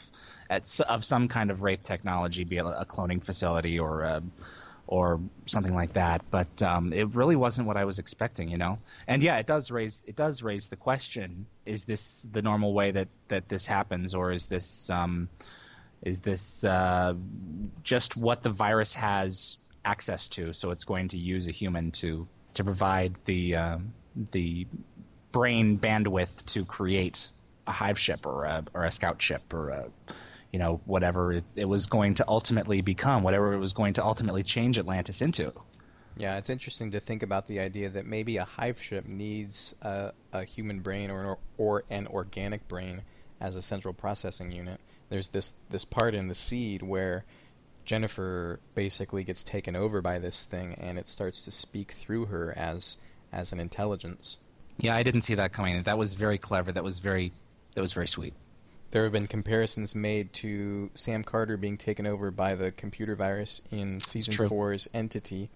[0.50, 4.32] at of some kind of wraith technology, be it a cloning facility or a, um,
[4.88, 6.22] or something like that.
[6.30, 8.78] But um, it really wasn't what I was expecting, you know.
[9.08, 12.90] And yeah, it does raise it does raise the question: Is this the normal way
[12.92, 15.28] that that this happens, or is this um,
[16.02, 17.14] is this uh,
[17.82, 20.52] just what the virus has access to?
[20.52, 23.92] So it's going to use a human to to provide the um,
[24.32, 24.66] the
[25.32, 27.28] brain bandwidth to create
[27.66, 29.88] a hive ship or a, or a scout ship or a,
[30.52, 34.04] you know whatever it, it, was going to ultimately become, whatever it was going to
[34.04, 35.52] ultimately change Atlantis into.
[36.16, 40.12] Yeah, it's interesting to think about the idea that maybe a hive ship needs a,
[40.32, 43.02] a human brain or or an organic brain
[43.40, 44.80] as a central processing unit.
[45.10, 47.24] There's this this part in the seed where
[47.84, 52.52] Jennifer basically gets taken over by this thing, and it starts to speak through her
[52.56, 52.96] as
[53.36, 54.38] as an intelligence.
[54.78, 55.82] Yeah, I didn't see that coming.
[55.82, 56.72] That was very clever.
[56.72, 57.32] That was very
[57.74, 58.34] that was very sweet.
[58.90, 63.60] There have been comparisons made to Sam Carter being taken over by the computer virus
[63.70, 64.48] in season true.
[64.48, 65.50] four's Entity.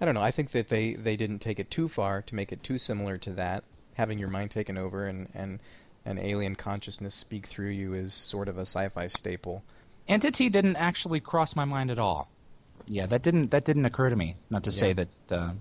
[0.00, 0.22] I don't know.
[0.22, 3.18] I think that they, they didn't take it too far to make it too similar
[3.18, 3.64] to that.
[3.94, 5.58] Having your mind taken over and, and
[6.04, 9.64] an alien consciousness speak through you is sort of a sci-fi staple.
[10.08, 12.28] Entity didn't actually cross my mind at all.
[12.86, 14.36] Yeah, that didn't that didn't occur to me.
[14.48, 15.52] Not to say that uh,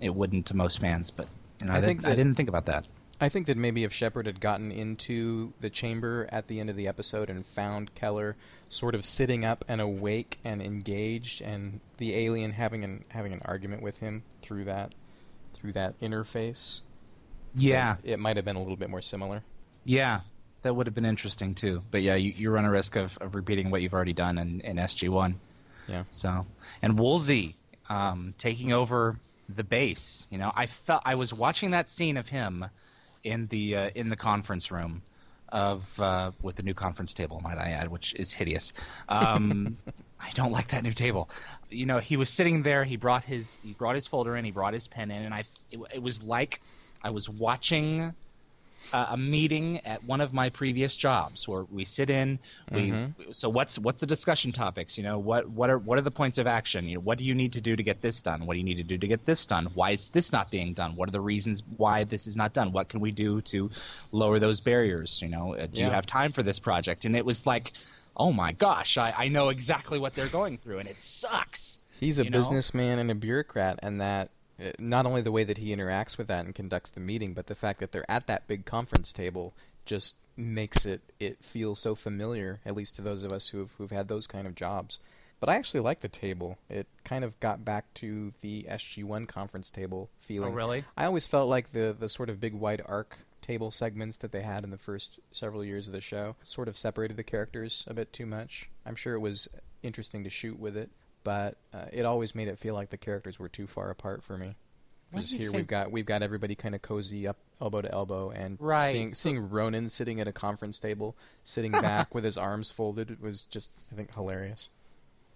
[0.00, 1.28] it wouldn't to most fans, but
[1.60, 2.86] you know, I I, think think I that- didn't think about that.
[3.20, 6.76] I think that maybe if Shepard had gotten into the chamber at the end of
[6.76, 8.36] the episode and found Keller
[8.68, 13.42] sort of sitting up and awake and engaged, and the alien having an having an
[13.44, 14.94] argument with him through that
[15.54, 16.82] through that interface,
[17.56, 19.42] Yeah, it, it might have been a little bit more similar.
[19.84, 20.20] yeah,
[20.62, 21.82] that would have been interesting too.
[21.90, 24.60] But yeah, you, you run a risk of, of repeating what you've already done in,
[24.60, 25.40] in SG One.
[25.88, 26.04] Yeah.
[26.12, 26.46] So,
[26.82, 27.56] and Woolsey
[27.88, 29.18] um, taking over
[29.48, 30.26] the base.
[30.30, 32.64] You know, I felt I was watching that scene of him
[33.24, 35.02] in the uh, in the conference room
[35.50, 38.72] of uh, with the new conference table, might I add, which is hideous.
[39.08, 39.76] Um,
[40.20, 41.30] I don't like that new table.
[41.70, 42.84] You know, he was sitting there.
[42.84, 44.44] He brought his he brought his folder in.
[44.44, 46.60] He brought his pen in, and I it, it was like
[47.02, 48.14] I was watching
[48.92, 52.38] a, a meeting at one of my previous jobs where we sit in.
[52.72, 54.96] We so what's what's the discussion topics?
[54.96, 56.88] You know, what what are what are the points of action?
[56.88, 58.46] You know, what do you need to do to get this done?
[58.46, 59.66] What do you need to do to get this done?
[59.74, 60.96] Why is this not being done?
[60.96, 62.72] What are the reasons why this is not done?
[62.72, 63.70] What can we do to
[64.12, 65.20] lower those barriers?
[65.22, 67.04] You know, uh, do you have time for this project?
[67.04, 67.72] And it was like,
[68.16, 71.78] oh my gosh, I, I know exactly what they're going through, and it sucks.
[72.00, 72.38] He's a You know?
[72.38, 74.30] businessman and a bureaucrat, and that
[74.78, 77.54] not only the way that he interacts with that and conducts the meeting, but the
[77.54, 79.54] fact that they're at that big conference table
[79.84, 83.90] just makes it it feel so familiar, at least to those of us who've who've
[83.90, 84.98] had those kind of jobs.
[85.40, 86.58] But I actually like the table.
[86.68, 90.52] It kind of got back to the SG1 conference table feeling.
[90.52, 90.84] Oh, really?
[90.96, 94.42] I always felt like the the sort of big wide arc table segments that they
[94.42, 97.94] had in the first several years of the show sort of separated the characters a
[97.94, 98.68] bit too much.
[98.84, 99.48] I'm sure it was
[99.82, 100.90] interesting to shoot with it,
[101.28, 104.38] but uh, it always made it feel like the characters were too far apart for
[104.38, 104.56] me.
[105.10, 108.56] Because here we've got we've got everybody kind of cozy up elbow to elbow, and
[108.58, 108.92] Right.
[108.92, 113.20] seeing seeing Ronan sitting at a conference table, sitting back with his arms folded, it
[113.20, 114.70] was just I think hilarious.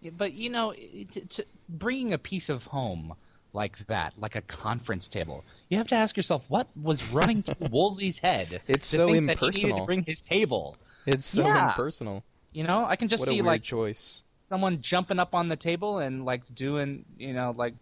[0.01, 3.15] Yeah, But you know, it, it, bringing a piece of home
[3.53, 7.69] like that, like a conference table, you have to ask yourself what was running through
[7.71, 8.63] Woolsey's head.
[8.67, 10.79] It's to so think that he needed to bring his table.
[11.05, 11.69] It's so Yeah.
[11.69, 12.25] impersonal.
[12.55, 14.22] You know, I can just what see like choice.
[14.53, 17.73] Someone jumping up on the table and like doing, you know, like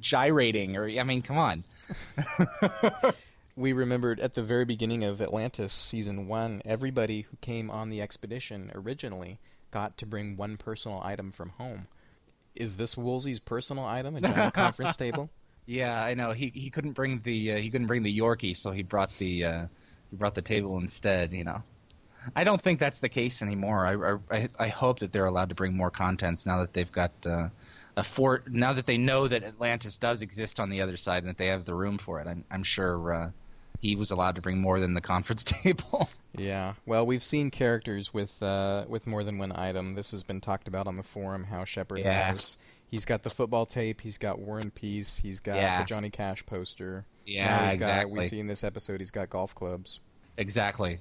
[0.00, 1.64] gyrating, or I mean, come on.
[3.56, 8.02] we remembered at the very beginning of Atlantis season one, everybody who came on the
[8.02, 9.38] expedition originally
[9.70, 11.86] got to bring one personal item from home.
[12.56, 15.30] Is this Woolsey's personal item, a giant conference table?
[15.64, 16.32] Yeah, I know.
[16.32, 19.44] He he couldn't bring the uh, he couldn't bring the Yorkie, so he brought the
[19.44, 19.66] uh,
[20.10, 21.32] he brought the table instead.
[21.32, 21.62] You know,
[22.34, 23.86] I don't think that's the case anymore.
[24.30, 27.12] I I, I hope that they're allowed to bring more contents now that they've got
[27.26, 27.48] uh,
[27.96, 28.50] a fort.
[28.52, 31.46] Now that they know that Atlantis does exist on the other side and that they
[31.46, 33.30] have the room for it, I'm I'm sure uh,
[33.80, 36.08] he was allowed to bring more than the conference table.
[36.36, 36.74] Yeah.
[36.86, 39.94] Well, we've seen characters with uh, with more than one item.
[39.94, 41.44] This has been talked about on the forum.
[41.44, 42.28] How Shepard Yeah.
[42.30, 42.56] has.
[42.88, 44.00] He's got the football tape.
[44.00, 45.16] He's got War and Peace.
[45.16, 45.80] He's got Yeah.
[45.80, 47.04] the Johnny Cash poster.
[47.26, 48.14] Yeah, exactly.
[48.14, 49.98] Got, we see in this episode he's got golf clubs.
[50.38, 50.98] exactly.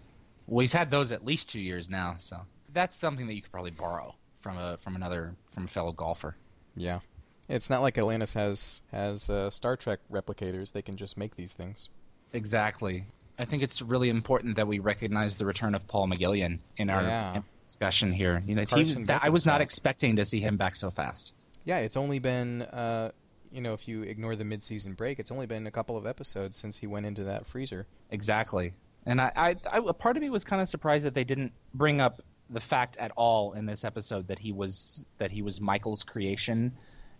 [0.47, 2.37] Well, he's had those at least two years now, so
[2.73, 6.35] that's something that you could probably borrow from a from another from a fellow golfer.
[6.75, 6.99] Yeah.
[7.47, 10.71] It's not like Atlantis has has uh, Star Trek replicators.
[10.71, 11.89] They can just make these things.
[12.33, 13.05] Exactly.
[13.37, 17.01] I think it's really important that we recognize the return of Paul McGillion in our
[17.03, 17.41] Yeah.
[17.65, 18.41] discussion here.
[18.47, 19.65] You know, he was, that, I was not back.
[19.65, 21.33] expecting to see him back so fast.
[21.65, 23.11] Yeah, it's only been, uh,
[23.51, 26.55] you know, if you ignore the mid-season break, it's only been a couple of episodes
[26.55, 27.85] since he went into that freezer.
[28.11, 28.73] Exactly.
[29.05, 31.51] And I, I, I a part of me was kind of surprised that they didn't
[31.73, 35.61] bring up the fact at all in this episode that he was that he was
[35.61, 36.71] Michael's creation,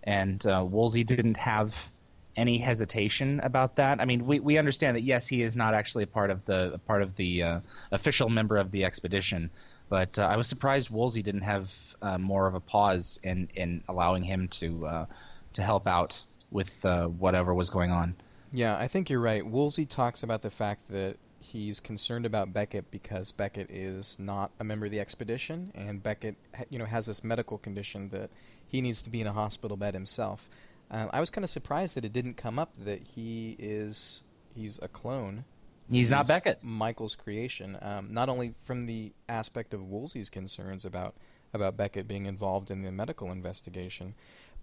[0.03, 1.91] and uh, Woolsey didn't have
[2.35, 4.01] any hesitation about that.
[4.01, 6.79] I mean, we, we understand that yes, he is not actually a part of the
[6.85, 7.59] part of the uh,
[7.91, 9.49] official member of the expedition,
[9.89, 13.83] but uh, I was surprised Woolsey didn't have uh, more of a pause in in
[13.87, 15.05] allowing him to uh,
[15.53, 16.21] to help out
[16.51, 18.15] with uh, whatever was going on.
[18.51, 19.45] Yeah, I think you're right.
[19.45, 24.63] Woolsey talks about the fact that he's concerned about Beckett because Beckett is not a
[24.63, 26.35] member of the expedition, and Beckett,
[26.69, 28.29] you know, has this medical condition that
[28.67, 30.49] he needs to be in a hospital bed himself.
[30.91, 34.23] Um, I was kind of surprised that it didn't come up that he is
[34.53, 35.45] he's a clone.
[35.89, 36.63] He's not Beckett.
[36.63, 37.77] Michael's creation.
[37.81, 41.15] Um, not only from the aspect of Woolsey's concerns about
[41.53, 44.13] about Beckett being involved in the medical investigation.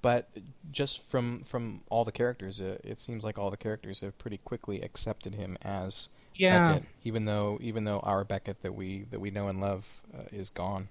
[0.02, 0.28] But
[0.70, 4.38] just from from all the characters, it, it seems like all the characters have pretty
[4.38, 6.74] quickly accepted him as Yeah.
[6.74, 10.22] Beckett, even though even though our Beckett that we that we know and love uh,
[10.32, 10.88] is gone.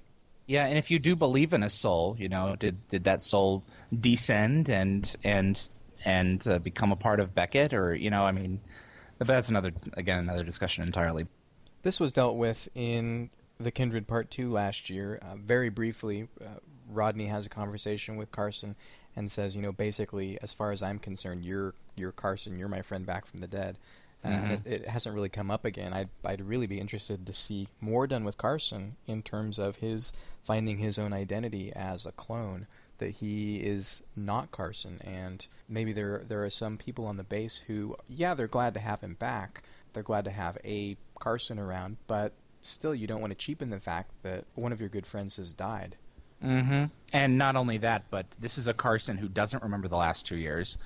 [0.48, 3.64] Yeah, and if you do believe in a soul, you know, did did that soul
[3.98, 5.70] descend and and
[6.04, 8.60] and uh, become a part of Beckett, or you know, I mean,
[9.18, 11.28] but that's another again another discussion entirely.
[11.84, 13.30] This was dealt with in
[13.60, 15.20] The Kindred Part 2 last year.
[15.22, 18.76] Uh, very briefly, uh, Rodney has a conversation with Carson
[19.16, 22.82] and says, you know, basically, as far as I'm concerned, you're you're Carson, you're my
[22.82, 23.78] friend back from the dead.
[24.24, 24.51] Uh, Mhm.
[24.51, 25.93] it, it hasn't really come up again.
[25.93, 30.13] I'd, I'd really be interested to see more done with Carson in terms of his
[30.45, 32.67] finding his own identity as a clone.
[32.99, 37.57] That he is not Carson, and maybe there there are some people on the base
[37.65, 39.63] who, yeah, they're glad to have him back.
[39.93, 43.80] They're glad to have a Carson around, but still, you don't want to cheapen the
[43.80, 45.95] fact that one of your good friends has died.
[46.43, 46.86] Mm-hmm.
[47.11, 50.38] And not only that, but this is a Carson who doesn't remember the last two
[50.38, 50.78] years.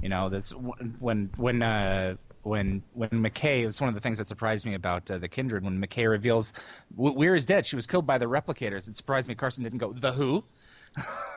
[0.00, 0.52] You know, that's
[1.00, 2.14] when when uh,
[2.44, 3.62] when when McKay.
[3.62, 6.08] it was one of the things that surprised me about uh, the Kindred when McKay
[6.08, 6.52] reveals
[6.96, 7.66] Weir is dead.
[7.66, 8.88] She was killed by the replicators.
[8.88, 9.34] It surprised me.
[9.34, 10.44] Carson didn't go the Who,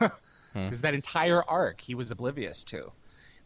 [0.54, 2.92] because that entire arc he was oblivious to.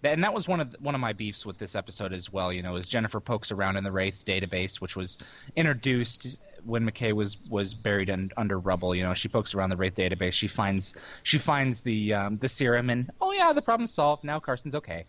[0.04, 2.52] And that was one of the, one of my beefs with this episode as well.
[2.52, 5.18] You know, as Jennifer pokes around in the Wraith database, which was
[5.54, 8.94] introduced when McKay was was buried in, under rubble.
[8.94, 10.32] You know, she pokes around the Wraith database.
[10.32, 14.24] She finds she finds the um, the serum, and oh yeah, the problem's solved.
[14.24, 15.04] Now Carson's okay.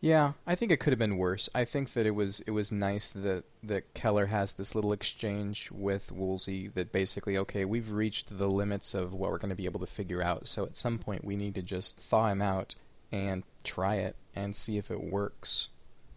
[0.00, 1.48] Yeah, I think it could have been worse.
[1.54, 5.70] I think that it was it was nice that that Keller has this little exchange
[5.72, 9.64] with Woolsey that basically, okay, we've reached the limits of what we're going to be
[9.64, 10.48] able to figure out.
[10.48, 12.74] So at some point, we need to just thaw him out
[13.10, 15.68] and try it and see if it works.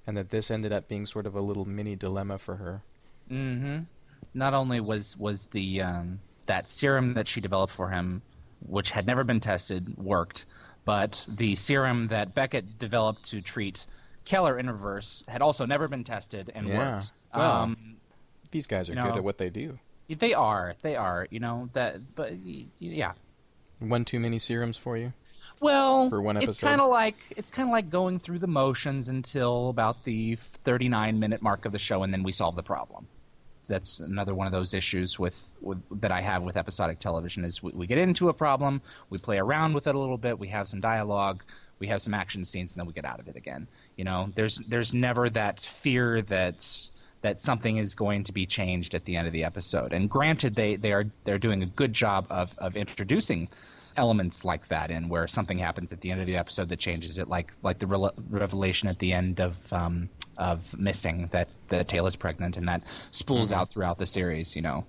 [0.05, 2.82] And that this ended up being sort of a little mini dilemma for her.
[3.32, 3.84] Mm-hmm.
[4.34, 8.23] Not only was was the um, that serum that she developed for him,
[8.67, 10.45] which had never been tested, worked,
[10.90, 13.86] but the serum that Beckett developed to treat
[14.26, 16.96] Keller in reverse had also never been tested and Yeah.
[16.96, 17.12] worked.
[17.36, 17.98] Well, um,
[18.50, 19.78] These guys are you good at what they do.
[20.08, 20.74] They are.
[20.82, 21.28] They are.
[21.30, 22.16] You know that.
[22.16, 22.34] But
[22.80, 23.12] yeah.
[23.78, 25.14] One too many serums for you.
[25.62, 26.66] Well, For one it's episode?
[26.68, 31.20] kind of like it's kind of like going through the motions until about the 39
[31.20, 33.08] minute mark of the show, and then we solve the problem.
[33.70, 37.63] That's another one of those issues with, with that I have with episodic television is
[37.63, 40.49] we, we get into a problem, we play around with it a little bit, we
[40.49, 41.43] have some dialogue,
[41.80, 43.67] we have some action scenes, and then we get out of it again.
[43.95, 46.67] You know, there's there's never that fear that
[47.22, 49.93] that something is going to be changed at the end of the episode.
[49.93, 53.49] And granted, they, they are they're doing a good job of, of introducing
[54.00, 57.18] elements like that in where something happens at the end of the episode that changes
[57.20, 62.08] it, like like the rela- revelation at the end of um, of missing that Teyla
[62.08, 63.56] is pregnant, and that spools Mhm.
[63.58, 64.56] out throughout the series.
[64.56, 64.86] You know,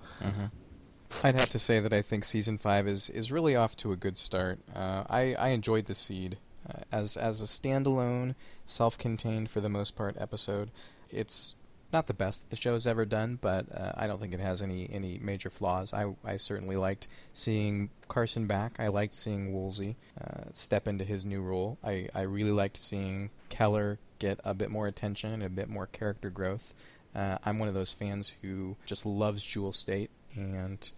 [1.24, 3.96] I'd have to say that I think season five is, is really off to a
[3.96, 4.58] good start.
[4.74, 6.38] Uh, I I enjoyed the seed
[6.68, 8.34] uh, as as a standalone,
[8.66, 10.70] self-contained for the most part episode.
[11.10, 11.54] It's
[11.92, 14.62] not the best that the show's ever done, but uh, I don't think it has
[14.62, 15.92] any any major flaws.
[15.92, 18.76] I I certainly liked seeing Carson back.
[18.78, 21.78] I liked seeing Woolsey uh, step into his new role.
[21.82, 25.86] I I really liked seeing Keller get a bit more attention and a bit more
[25.86, 26.74] character growth.
[27.14, 30.90] Uh, I'm one of those fans who just loves Jewel Staite and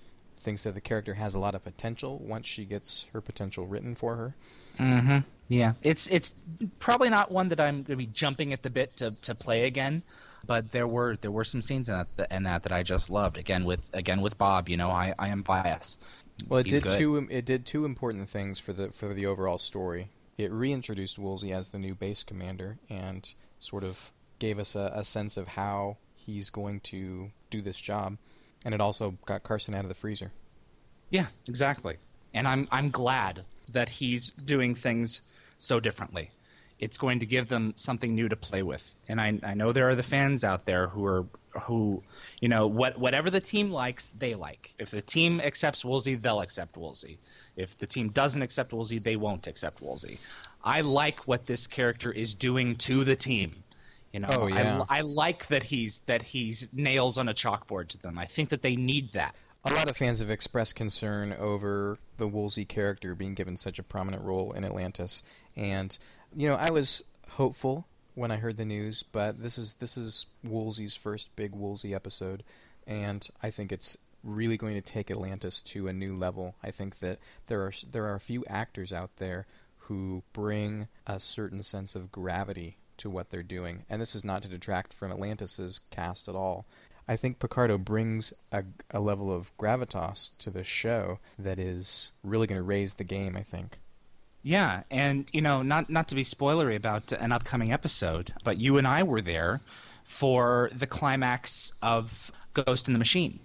[0.43, 3.95] thinks that the character has a lot of potential once she gets her potential written
[3.95, 4.35] for her.
[4.79, 5.19] Mm-hmm.
[5.53, 6.33] Yeah, it's it's
[6.79, 9.67] probably not one that I'm going to be jumping at the bit to, to play
[9.67, 10.03] again,
[10.47, 13.37] but there were there were some scenes in that in that that I just loved.
[13.37, 16.03] Again with again with Bob, you know, I, I am biased.
[16.49, 16.99] Well, it He's did good.
[16.99, 20.09] two um, it did two important things for the for the overall story.
[20.39, 23.31] It reintroduced Woolsey as the new base commander and
[23.61, 24.01] sort of
[24.39, 28.17] gave us a, a sense of how he's going to do this job,
[28.65, 30.33] and it also got Carson out of the freezer.
[31.11, 31.99] Yeah, exactly.
[32.33, 35.21] And I'm I'm glad that he's doing things
[35.63, 36.31] so differently.
[36.79, 38.95] It's going to give them something new to play with.
[39.09, 41.25] And I I know there are the fans out there who are
[41.63, 42.03] who
[42.41, 44.75] you know what whatever the team likes, they like.
[44.79, 47.19] If the team accepts Woolsey, they'll accept Woolsey.
[47.57, 50.19] If the team doesn't accept Woolsey, they won't accept Woolsey.
[50.65, 53.63] I like what this character is doing to the team.
[54.13, 54.85] You know, Oh, yeah.
[54.89, 58.19] I, I like that he's that he's nails on a chalkboard to them.
[58.19, 59.37] I think that they need that.
[59.65, 63.83] A lot of fans have expressed concern over the Woolsey character being given such a
[63.85, 65.23] prominent role in Atlantis,
[65.57, 65.97] and
[66.35, 70.27] you know I was hopeful when I heard the news, but this is this is
[70.45, 72.43] Woolsey's first big Woolsey episode,
[72.87, 76.55] and I think it's really going to take Atlantis to a new level.
[76.63, 79.47] I think that there are there are a few actors out there
[79.79, 84.43] who bring a certain sense of gravity to what they're doing, and this is not
[84.43, 86.67] to detract from Atlantis's cast at all.
[87.09, 92.47] I think Picardo brings a, a level of gravitas to the show that is really
[92.47, 93.37] going to raise the game.
[93.37, 93.79] I think.
[94.43, 98.77] Yeah, and you know, not not to be spoilery about an upcoming episode, but you
[98.79, 99.61] and I were there
[100.05, 103.39] for the climax of Ghost in the Machine,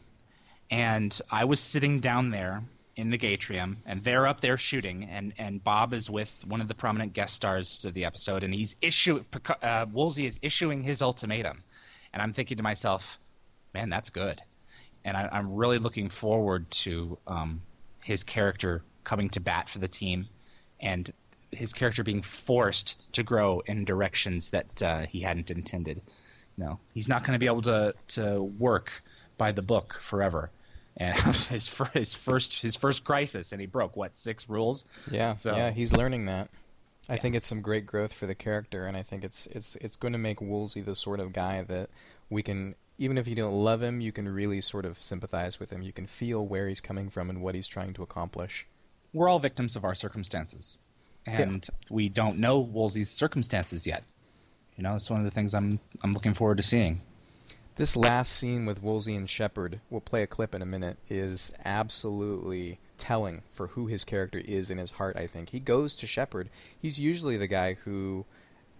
[0.71, 2.63] and I was sitting down there
[2.95, 6.67] in the Gatrium, and they're up there shooting, and, and Bob is with one of
[6.67, 9.23] the prominent guest stars of the episode, and he's issue
[9.61, 11.63] uh, Woolsey is issuing his ultimatum,
[12.11, 13.19] and I'm thinking to myself,
[13.75, 14.41] man, that's good,
[15.05, 17.61] and I, am really looking forward to um,
[18.03, 20.27] his character coming to bat for the team,
[20.80, 21.11] and
[21.51, 26.01] his character being forced to grow in directions that uh, he hadn't intended.
[26.57, 29.03] No, he's not going to be able to to work
[29.38, 30.49] by the book forever
[30.97, 31.17] and
[31.49, 34.84] his his first his first crisis, and he broke what six rules.
[35.09, 36.49] Yeah, so, yeah, he's learning that.
[37.09, 37.21] I yeah.
[37.21, 40.13] think it's some great growth for the character, and I think it's it's it's going
[40.13, 41.89] to make Woolsey the sort of guy that
[42.30, 45.69] we can, even if you don't love him, you can really sort of sympathize with
[45.69, 45.82] him.
[45.82, 48.65] You can feel where he's coming from and what he's trying to accomplish.
[49.18, 50.78] We're all victims of our circumstances,
[51.26, 51.86] and yeah.
[51.89, 54.03] we don't know Woolsey's circumstances yet.
[54.76, 57.01] You know, it's one of the things I'm I'm looking forward to seeing.
[57.78, 61.51] This last scene with Woolsey and Shepard, we'll play a clip in a minute, is
[61.65, 65.49] absolutely telling for who his character is in his heart, I think.
[65.49, 66.49] He goes to Shepard.
[66.80, 68.24] He's usually the guy who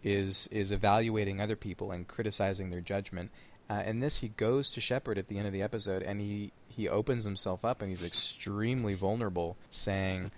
[0.04, 3.32] is is evaluating other people and criticizing their judgment.
[3.70, 6.52] Uh, and this, he goes to Shepherd at the end of the episode, and he
[6.70, 10.32] he opens himself up, and he's extremely vulnerable, saying,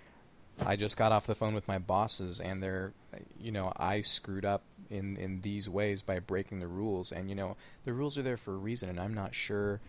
[0.58, 2.92] "I just got off the phone with my bosses, and they're,
[3.40, 7.12] you know, I screwed up in in these ways by breaking the rules.
[7.12, 9.80] And you know, the rules are there for a reason, and I'm not sure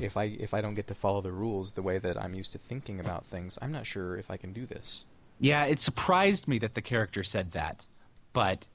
[0.00, 2.52] if I if I don't get to follow the rules the way that I'm used
[2.52, 5.04] to thinking about things, I'm not sure if I can do this.
[5.40, 7.86] Yeah, it surprised me that the character said that,
[8.32, 8.66] but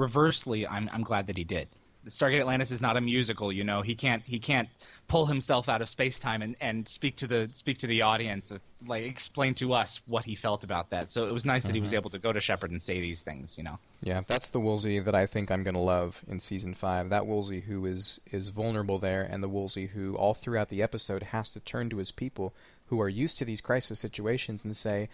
[0.00, 1.68] reversely, I'm I'm glad that he did.
[2.06, 3.82] Stargate Atlantis is not a musical, you know.
[3.82, 4.68] He can't he can't
[5.06, 8.50] pull himself out of space time and, and speak to the speak to the audience,
[8.86, 11.10] like explain to us what he felt about that.
[11.10, 11.68] So it was nice mm-hmm.
[11.68, 11.96] that he was mm-hmm.
[11.96, 13.78] able to go to Shepard and say these things, you know.
[14.02, 17.10] Yeah, that's the Woolsey that I think I'm going to love in season five.
[17.10, 21.22] That Woolsey who is is vulnerable there, and the Woolsey who all throughout the episode
[21.22, 22.54] has to turn to his people
[22.86, 25.10] who are used to these crisis situations and say,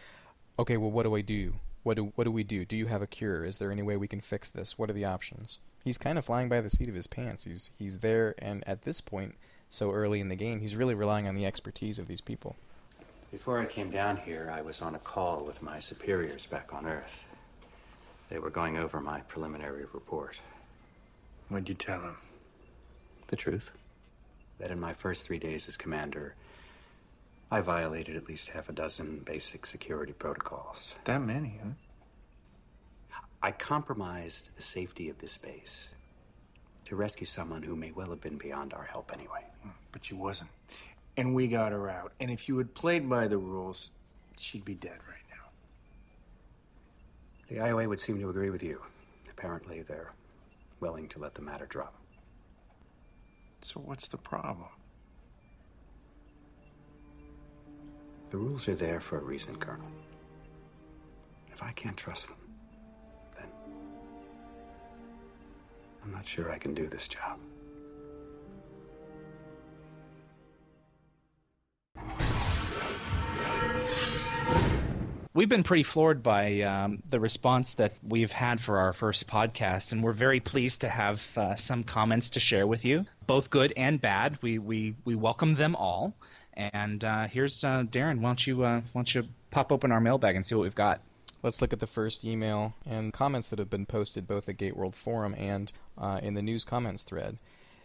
[0.57, 1.55] "Okay, well, what do I do?
[1.87, 2.65] What do what do we do?
[2.65, 3.45] Do you have a cure?
[3.45, 4.77] Is there any way we can fix this?
[4.77, 7.45] What are the options?" he's kind of flying by the seat of his pants.
[7.45, 9.37] He's he's there, and at this point,
[9.71, 12.57] so early in the game, he's really relying on the expertise of these people.
[13.31, 16.87] Before I came down here, I was on a call with my superiors back on
[16.87, 17.25] Earth.
[18.31, 20.41] They were going over my preliminary report.
[21.51, 22.17] What'd you tell them?
[23.29, 23.71] The truth.
[24.59, 26.35] That in my first three days as commander,
[27.51, 30.97] I violated at least half a dozen basic security protocols.
[31.05, 31.71] That many, huh?
[33.43, 35.91] I compromised the safety of this base
[36.87, 39.45] to rescue someone who may well have been beyond our help anyway.
[39.63, 40.51] Hmm, but she wasn't.
[41.17, 42.13] And we got her out.
[42.21, 43.91] And if you had played by the rules,
[44.37, 45.45] she'd be dead right now.
[47.49, 48.81] The IOA would seem to agree with you.
[49.31, 50.13] Apparently, they're
[50.81, 51.95] willing to let the matter drop.
[53.63, 54.69] So, what's the problem?
[58.31, 59.87] The rules are there for a reason, Colonel.
[61.53, 62.39] If I can't trust them,
[63.37, 63.47] then
[66.05, 67.39] I'm not sure I can do this job.
[75.33, 79.93] We've been pretty floored by um, the response that we've had for our first podcast,
[79.93, 83.75] and we're very pleased to have uh, some comments to share with you, both good
[83.77, 84.39] and bad.
[84.41, 86.15] We we, we welcome them all.
[86.57, 88.21] And uh, here's uh, Darren.
[88.21, 90.75] Why don't you uh, why don't you pop open our mailbag and see what we've
[90.75, 91.01] got?
[91.43, 94.95] Let's look at the first email and comments that have been posted both at Gateworld
[94.95, 97.39] Forum and uh, in the news comments thread.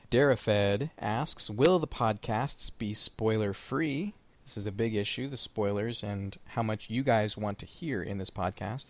[0.09, 4.13] Darafed asks, "Will the podcasts be spoiler free?"
[4.45, 8.01] This is a big issue, the spoilers and how much you guys want to hear
[8.01, 8.87] in this podcast.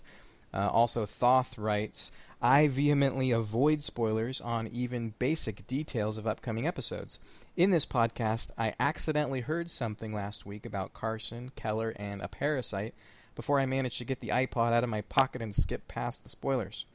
[0.53, 2.11] Uh, also, Thoth writes,
[2.41, 7.19] I vehemently avoid spoilers on even basic details of upcoming episodes.
[7.57, 12.95] In this podcast, I accidentally heard something last week about Carson, Keller, and a parasite
[13.35, 16.29] before I managed to get the iPod out of my pocket and skip past the
[16.29, 16.85] spoilers.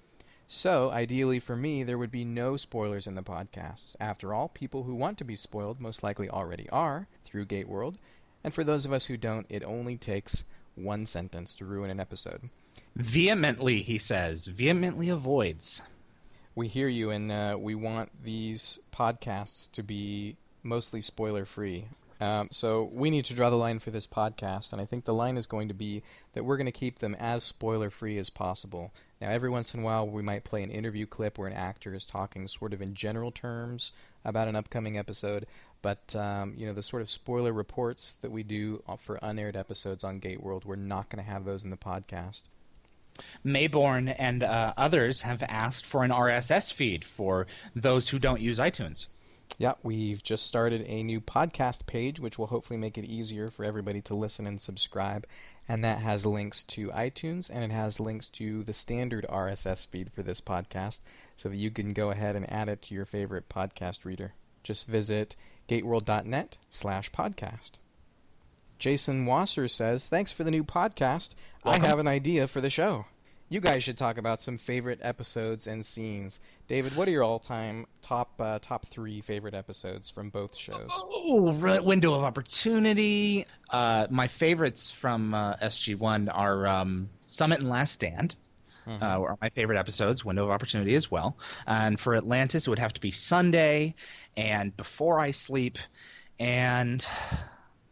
[0.47, 3.97] So, ideally for me, there would be no spoilers in the podcasts.
[4.01, 7.97] After all, people who want to be spoiled most likely already are through Gateworld,
[8.43, 10.45] and for those of us who don't, it only takes
[10.75, 12.49] one sentence to ruin an episode.
[12.97, 15.83] Vehemently, he says, vehemently avoids.
[16.55, 21.87] We hear you, and uh, we want these podcasts to be mostly spoiler free.
[22.21, 25.15] Um, so we need to draw the line for this podcast, and I think the
[25.15, 26.03] line is going to be
[26.33, 28.91] that we're going to keep them as spoiler free as possible.
[29.21, 31.95] Now, every once in a while, we might play an interview clip where an actor
[31.95, 33.93] is talking sort of in general terms
[34.25, 35.47] about an upcoming episode,
[35.83, 40.03] But um, you know the sort of spoiler reports that we do for unaired episodes
[40.03, 42.43] on Gate World, we're not going to have those in the podcast.
[43.45, 48.59] Maybourne and uh, others have asked for an RSS feed for those who don't use
[48.59, 49.07] iTunes.
[49.59, 53.65] Yeah, we've just started a new podcast page, which will hopefully make it easier for
[53.65, 55.27] everybody to listen and subscribe.
[55.69, 60.13] And that has links to iTunes and it has links to the standard RSS feed
[60.13, 61.01] for this podcast
[61.37, 64.35] so that you can go ahead and add it to your favorite podcast reader.
[64.63, 65.37] Just visit
[65.69, 67.73] gateworld.net slash podcast.
[68.79, 71.31] Jason Wasser says, Thanks for the new podcast.
[71.65, 71.85] Welcome.
[71.85, 73.07] I have an idea for the show.
[73.49, 76.41] You guys should talk about some favorite episodes and scenes.
[76.67, 80.89] David, what are your all-time top uh, top three favorite episodes from both shows?
[80.91, 83.47] Oh, Window of Opportunity.
[83.71, 88.35] Uh, my favorites from uh, SG One are um, Summit and Last Stand.
[88.85, 89.03] Mm-hmm.
[89.03, 90.25] Uh, are my favorite episodes.
[90.25, 91.37] Window of Opportunity as well.
[91.69, 93.95] And for Atlantis, it would have to be Sunday
[94.37, 95.79] and Before I Sleep,
[96.41, 97.07] and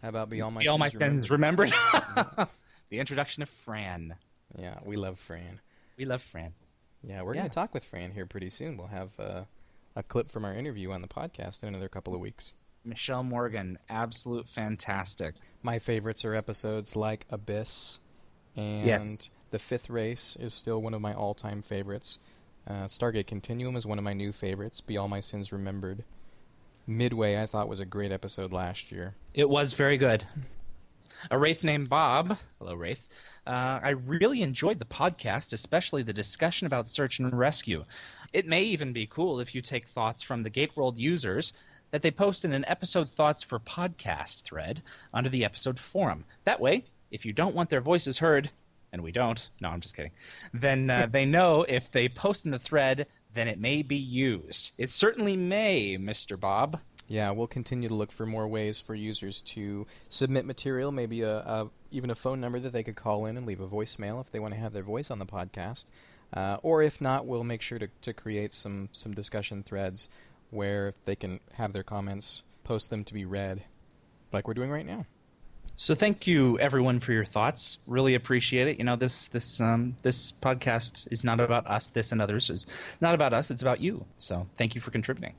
[0.02, 1.72] how about Be All My Be All My Sins Remembered?
[2.12, 2.48] remembered?
[2.90, 4.16] the introduction of Fran.
[4.58, 5.60] Yeah, we love Fran.
[5.96, 6.52] We love Fran.
[7.02, 7.42] Yeah, we're yeah.
[7.42, 8.76] going to talk with Fran here pretty soon.
[8.76, 9.42] We'll have uh,
[9.96, 12.52] a clip from our interview on the podcast in another couple of weeks.
[12.84, 15.34] Michelle Morgan, absolute fantastic.
[15.62, 17.98] My favorites are episodes like Abyss,
[18.56, 19.30] and yes.
[19.50, 22.18] The Fifth Race is still one of my all-time favorites.
[22.66, 24.80] Uh, Stargate Continuum is one of my new favorites.
[24.80, 26.02] Be All My Sins Remembered.
[26.86, 29.14] Midway, I thought was a great episode last year.
[29.32, 30.26] It was very good.
[31.30, 32.36] A Wraith named Bob.
[32.58, 33.06] Hello, Wraith
[33.46, 37.84] uh, I really enjoyed the podcast, especially the discussion about search and rescue.
[38.32, 41.52] It may even be cool if you take thoughts from the Gateworld users
[41.90, 44.82] that they post in an episode thoughts for podcast thread
[45.12, 46.24] under the episode forum.
[46.44, 48.50] That way, if you don't want their voices heard,
[48.92, 50.10] and we don't, no, I'm just kidding,
[50.52, 54.72] then uh, they know if they post in the thread, then it may be used.
[54.78, 56.38] It certainly may, Mr.
[56.38, 56.80] Bob.
[57.06, 61.36] Yeah, we'll continue to look for more ways for users to submit material, maybe a,
[61.36, 64.32] a even a phone number that they could call in and leave a voicemail if
[64.32, 65.84] they want to have their voice on the podcast.
[66.32, 70.08] Uh, or if not, we'll make sure to, to create some, some discussion threads
[70.50, 73.62] where they can have their comments, post them to be read,
[74.32, 75.04] like we're doing right now.
[75.76, 77.78] So thank you everyone for your thoughts.
[77.86, 78.78] Really appreciate it.
[78.78, 82.48] You know this this um, this podcast is not about us, this and others.
[82.48, 82.66] It's
[83.00, 83.50] not about us.
[83.50, 84.04] It's about you.
[84.16, 85.34] So thank you for contributing.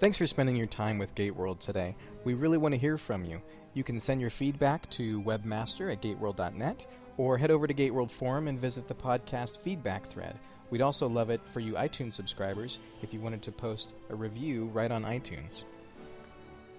[0.00, 1.96] Thanks for spending your time with Gateworld today.
[2.22, 3.42] We really want to hear from you.
[3.74, 6.86] You can send your feedback to webmaster at gateworld.net
[7.16, 10.38] or head over to Gateworld Forum and visit the podcast feedback thread.
[10.70, 14.66] We'd also love it for you iTunes subscribers if you wanted to post a review
[14.66, 15.64] right on iTunes.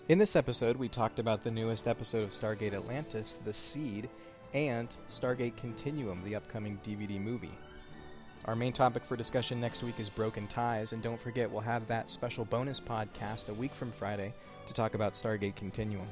[0.07, 4.09] In this episode, we talked about the newest episode of Stargate Atlantis, The Seed,
[4.53, 7.57] and Stargate Continuum, the upcoming DVD movie.
[8.45, 11.87] Our main topic for discussion next week is Broken Ties, and don't forget we'll have
[11.87, 14.33] that special bonus podcast a week from Friday
[14.67, 16.07] to talk about Stargate Continuum.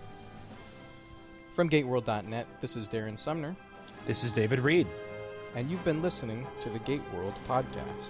[1.56, 3.56] From GateWorld.net, this is Darren Sumner.
[4.06, 4.88] This is David Read.
[5.56, 8.10] And you've been listening to the Gateworld Podcast.